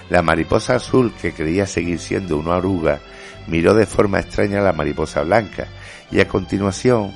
La 0.09 0.21
mariposa 0.21 0.75
azul, 0.75 1.13
que 1.21 1.33
creía 1.33 1.67
seguir 1.67 1.99
siendo 1.99 2.37
una 2.37 2.55
oruga, 2.55 2.99
miró 3.47 3.73
de 3.73 3.85
forma 3.85 4.19
extraña 4.19 4.59
a 4.59 4.63
la 4.63 4.73
mariposa 4.73 5.21
blanca 5.21 5.67
y 6.09 6.21
a 6.21 6.27
continuación 6.27 7.13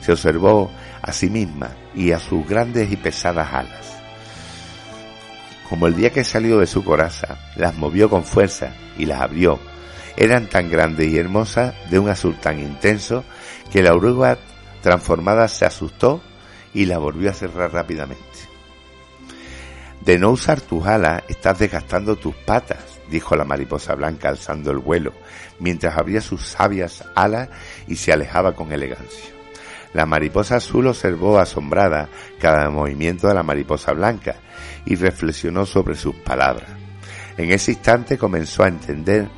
se 0.00 0.12
observó 0.12 0.70
a 1.02 1.12
sí 1.12 1.30
misma 1.30 1.70
y 1.94 2.12
a 2.12 2.18
sus 2.18 2.46
grandes 2.46 2.90
y 2.92 2.96
pesadas 2.96 3.52
alas. 3.52 3.98
Como 5.68 5.86
el 5.86 5.96
día 5.96 6.10
que 6.10 6.24
salió 6.24 6.58
de 6.58 6.66
su 6.66 6.82
coraza, 6.82 7.38
las 7.56 7.76
movió 7.76 8.08
con 8.08 8.24
fuerza 8.24 8.72
y 8.96 9.04
las 9.04 9.20
abrió. 9.20 9.58
Eran 10.16 10.46
tan 10.46 10.70
grandes 10.70 11.08
y 11.08 11.18
hermosas, 11.18 11.74
de 11.90 11.98
un 11.98 12.08
azul 12.08 12.36
tan 12.36 12.58
intenso, 12.58 13.24
que 13.70 13.82
la 13.82 13.94
oruga 13.94 14.38
transformada 14.82 15.46
se 15.48 15.66
asustó 15.66 16.22
y 16.72 16.86
la 16.86 16.98
volvió 16.98 17.30
a 17.30 17.34
cerrar 17.34 17.72
rápidamente. 17.72 18.24
De 20.00 20.18
no 20.18 20.30
usar 20.30 20.60
tus 20.60 20.86
alas, 20.86 21.22
estás 21.28 21.58
desgastando 21.58 22.16
tus 22.16 22.34
patas, 22.34 23.00
dijo 23.10 23.36
la 23.36 23.44
mariposa 23.44 23.94
blanca 23.94 24.30
alzando 24.30 24.70
el 24.70 24.78
vuelo, 24.78 25.12
mientras 25.58 25.98
abría 25.98 26.22
sus 26.22 26.46
sabias 26.46 27.04
alas 27.14 27.50
y 27.86 27.96
se 27.96 28.12
alejaba 28.12 28.54
con 28.54 28.72
elegancia. 28.72 29.37
La 29.94 30.06
mariposa 30.06 30.56
azul 30.56 30.86
observó 30.86 31.38
asombrada 31.38 32.08
cada 32.38 32.70
movimiento 32.70 33.28
de 33.28 33.34
la 33.34 33.42
mariposa 33.42 33.92
blanca 33.92 34.36
y 34.84 34.96
reflexionó 34.96 35.64
sobre 35.64 35.94
sus 35.94 36.14
palabras. 36.14 36.68
En 37.36 37.52
ese 37.52 37.72
instante 37.72 38.18
comenzó 38.18 38.64
a 38.64 38.68
entender 38.68 39.28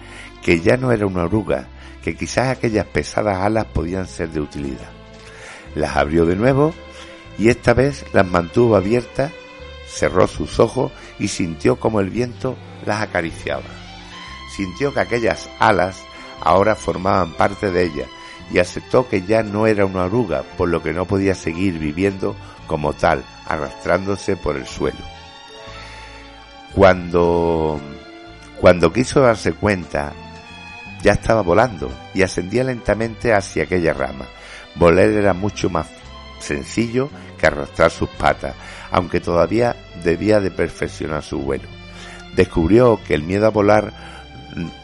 que 0.43 0.61
ya 0.61 0.77
no 0.77 0.91
era 0.91 1.07
una 1.07 1.25
oruga, 1.25 1.69
que 2.03 2.17
quizás 2.17 2.49
aquellas 2.49 2.87
pesadas 2.87 3.39
alas 3.39 3.67
podían 3.67 4.07
ser 4.07 4.31
de 4.31 4.41
utilidad. 4.41 4.91
Las 5.75 5.97
abrió 5.97 6.27
de 6.27 6.35
nuevo 6.35 6.75
y 7.39 7.49
esta 7.49 7.75
vez 7.75 8.05
las 8.13 8.27
mantuvo 8.27 8.75
abiertas, 8.75 9.33
cerró 9.87 10.27
sus 10.27 10.59
ojos 10.59 10.93
y 11.19 11.29
sintió 11.29 11.77
como 11.77 12.01
el 12.01 12.11
viento 12.11 12.57
las 12.87 13.03
acariciaba. 13.03 13.63
Sintió 14.57 14.93
que 14.93 15.01
aquellas 15.01 15.49
alas 15.59 16.03
ahora 16.41 16.75
formaban 16.75 17.35
parte 17.35 17.71
de 17.71 17.85
ella 17.85 18.07
y 18.53 18.59
aceptó 18.59 19.09
que 19.09 19.23
ya 19.23 19.43
no 19.43 19.67
era 19.67 19.87
una 19.87 20.05
oruga, 20.05 20.43
por 20.57 20.69
lo 20.69 20.83
que 20.83 20.93
no 20.93 21.05
podía 21.07 21.35
seguir 21.35 21.79
viviendo 21.79 22.35
como 22.67 22.93
tal, 22.93 23.25
arrastrándose 23.47 24.37
por 24.37 24.57
el 24.57 24.67
suelo. 24.67 24.99
Cuando, 26.75 27.81
cuando 28.61 28.93
quiso 28.93 29.21
darse 29.21 29.53
cuenta, 29.53 30.13
ya 31.03 31.13
estaba 31.13 31.43
volando 31.43 31.91
y 32.15 32.23
ascendía 32.23 32.65
lentamente 32.65 33.33
hacia 33.33 33.65
aquella 33.65 33.93
rama. 33.93 34.27
Volar 34.75 35.09
era 35.09 35.33
mucho 35.33 35.69
más 35.69 35.89
sencillo 36.39 37.11
que 37.39 37.47
arrastrar 37.47 37.91
sus 37.91 38.09
patas, 38.09 38.55
aunque 38.91 39.21
todavía 39.21 39.77
debía 40.05 40.41
de 40.41 40.51
perfeccionar 40.51 41.23
su 41.23 41.41
vuelo. 41.41 41.69
Descubrió 42.35 43.01
que 43.05 43.15
el 43.15 43.23
miedo 43.23 43.47
a 43.47 43.51
volar 43.51 43.93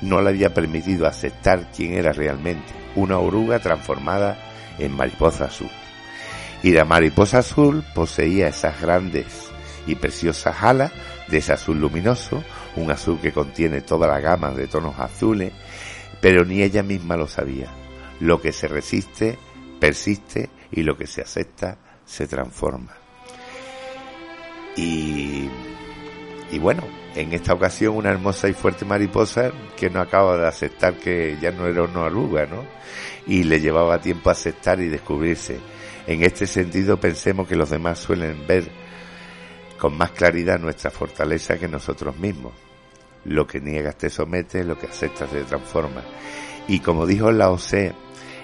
no 0.00 0.20
le 0.20 0.30
había 0.30 0.54
permitido 0.54 1.06
aceptar 1.06 1.70
quién 1.74 1.94
era 1.94 2.12
realmente, 2.12 2.85
una 2.96 3.18
oruga 3.18 3.60
transformada 3.60 4.36
en 4.78 4.92
mariposa 4.92 5.44
azul. 5.44 5.70
Y 6.62 6.72
la 6.72 6.84
mariposa 6.84 7.38
azul 7.38 7.84
poseía 7.94 8.48
esas 8.48 8.80
grandes 8.80 9.26
y 9.86 9.94
preciosas 9.94 10.62
alas 10.62 10.92
de 11.28 11.38
ese 11.38 11.52
azul 11.52 11.80
luminoso, 11.80 12.42
un 12.76 12.90
azul 12.90 13.20
que 13.20 13.32
contiene 13.32 13.80
toda 13.80 14.08
la 14.08 14.20
gama 14.20 14.50
de 14.50 14.66
tonos 14.66 14.98
azules, 14.98 15.52
pero 16.20 16.44
ni 16.44 16.62
ella 16.62 16.82
misma 16.82 17.16
lo 17.16 17.28
sabía. 17.28 17.68
Lo 18.20 18.40
que 18.40 18.52
se 18.52 18.68
resiste, 18.68 19.38
persiste 19.78 20.50
y 20.72 20.82
lo 20.82 20.96
que 20.96 21.06
se 21.06 21.20
acepta, 21.20 21.78
se 22.04 22.26
transforma. 22.26 22.96
Y, 24.76 25.48
y 26.50 26.58
bueno, 26.58 26.84
en 27.14 27.32
esta 27.32 27.54
ocasión 27.54 27.96
una 27.96 28.10
hermosa 28.10 28.48
y 28.48 28.52
fuerte 28.52 28.84
mariposa 28.84 29.50
que 29.76 29.90
no 29.90 30.00
acaba 30.00 30.36
de 30.36 30.46
aceptar 30.46 30.94
que 30.94 31.36
ya 31.40 31.50
no 31.50 31.66
era 31.66 31.82
una 31.82 32.02
oruga, 32.02 32.46
¿no? 32.46 32.64
Y 33.26 33.44
le 33.44 33.60
llevaba 33.60 34.00
tiempo 34.00 34.28
a 34.28 34.32
aceptar 34.32 34.80
y 34.80 34.88
descubrirse. 34.88 35.58
En 36.06 36.22
este 36.22 36.46
sentido 36.46 37.00
pensemos 37.00 37.48
que 37.48 37.56
los 37.56 37.70
demás 37.70 37.98
suelen 37.98 38.46
ver 38.46 38.70
con 39.78 39.96
más 39.96 40.12
claridad 40.12 40.58
nuestra 40.60 40.90
fortaleza 40.90 41.58
que 41.58 41.68
nosotros 41.68 42.16
mismos. 42.18 42.52
Lo 43.24 43.46
que 43.46 43.60
niegas 43.60 43.98
te 43.98 44.08
somete, 44.08 44.62
lo 44.62 44.78
que 44.78 44.86
aceptas 44.86 45.30
te 45.30 45.42
transforma. 45.42 46.02
Y 46.68 46.78
como 46.78 47.06
dijo 47.06 47.32
Lao 47.32 47.56
Tse, 47.56 47.92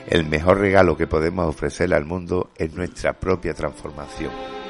el 0.08 0.26
mejor 0.26 0.58
regalo 0.58 0.96
que 0.96 1.06
podemos 1.06 1.46
ofrecerle 1.46 1.94
al 1.94 2.04
mundo 2.04 2.50
es 2.56 2.74
nuestra 2.74 3.12
propia 3.12 3.54
transformación. 3.54 4.61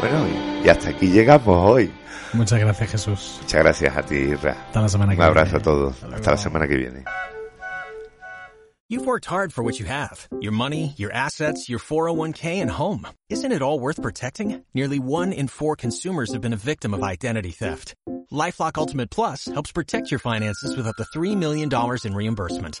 Bueno, 0.00 0.26
y 0.64 0.68
hasta 0.68 0.90
aquí 0.90 1.08
llegamos 1.08 1.56
hoy. 1.70 1.92
Muchas 2.32 2.60
gracias, 2.60 2.90
Jesús. 2.90 3.38
Muchas 3.42 3.62
gracias 3.62 3.96
a 3.96 4.02
ti, 4.02 4.34
Ra. 4.34 4.52
Hasta 4.52 4.80
la 4.80 4.88
semana 4.88 5.12
que 5.12 5.16
viene. 5.16 5.30
Un 5.30 5.38
abrazo 5.38 5.56
a 5.56 5.60
todos. 5.60 6.02
Hasta 6.04 6.30
la 6.30 6.36
semana 6.36 6.66
que 6.66 6.76
viene. 6.76 7.04
You've 8.88 9.06
worked 9.06 9.26
hard 9.26 9.52
for 9.52 9.62
what 9.62 9.78
you 9.78 9.86
have 9.86 10.26
your 10.40 10.52
money, 10.52 10.94
your 10.96 11.12
assets, 11.12 11.68
your 11.68 11.78
401k, 11.78 12.60
and 12.60 12.68
home. 12.68 13.06
Isn't 13.28 13.52
it 13.52 13.62
all 13.62 13.78
worth 13.78 14.02
protecting? 14.02 14.64
Nearly 14.74 14.98
one 14.98 15.32
in 15.32 15.46
four 15.46 15.76
consumers 15.76 16.32
have 16.32 16.40
been 16.40 16.52
a 16.52 16.56
victim 16.56 16.92
of 16.92 17.02
identity 17.02 17.52
theft. 17.52 17.94
Lifelock 18.32 18.78
Ultimate 18.78 19.10
Plus 19.10 19.44
helps 19.44 19.70
protect 19.70 20.10
your 20.10 20.18
finances 20.18 20.76
with 20.76 20.88
up 20.88 20.96
to 20.96 21.04
$3 21.16 21.36
million 21.36 21.68
in 22.04 22.14
reimbursement. 22.14 22.80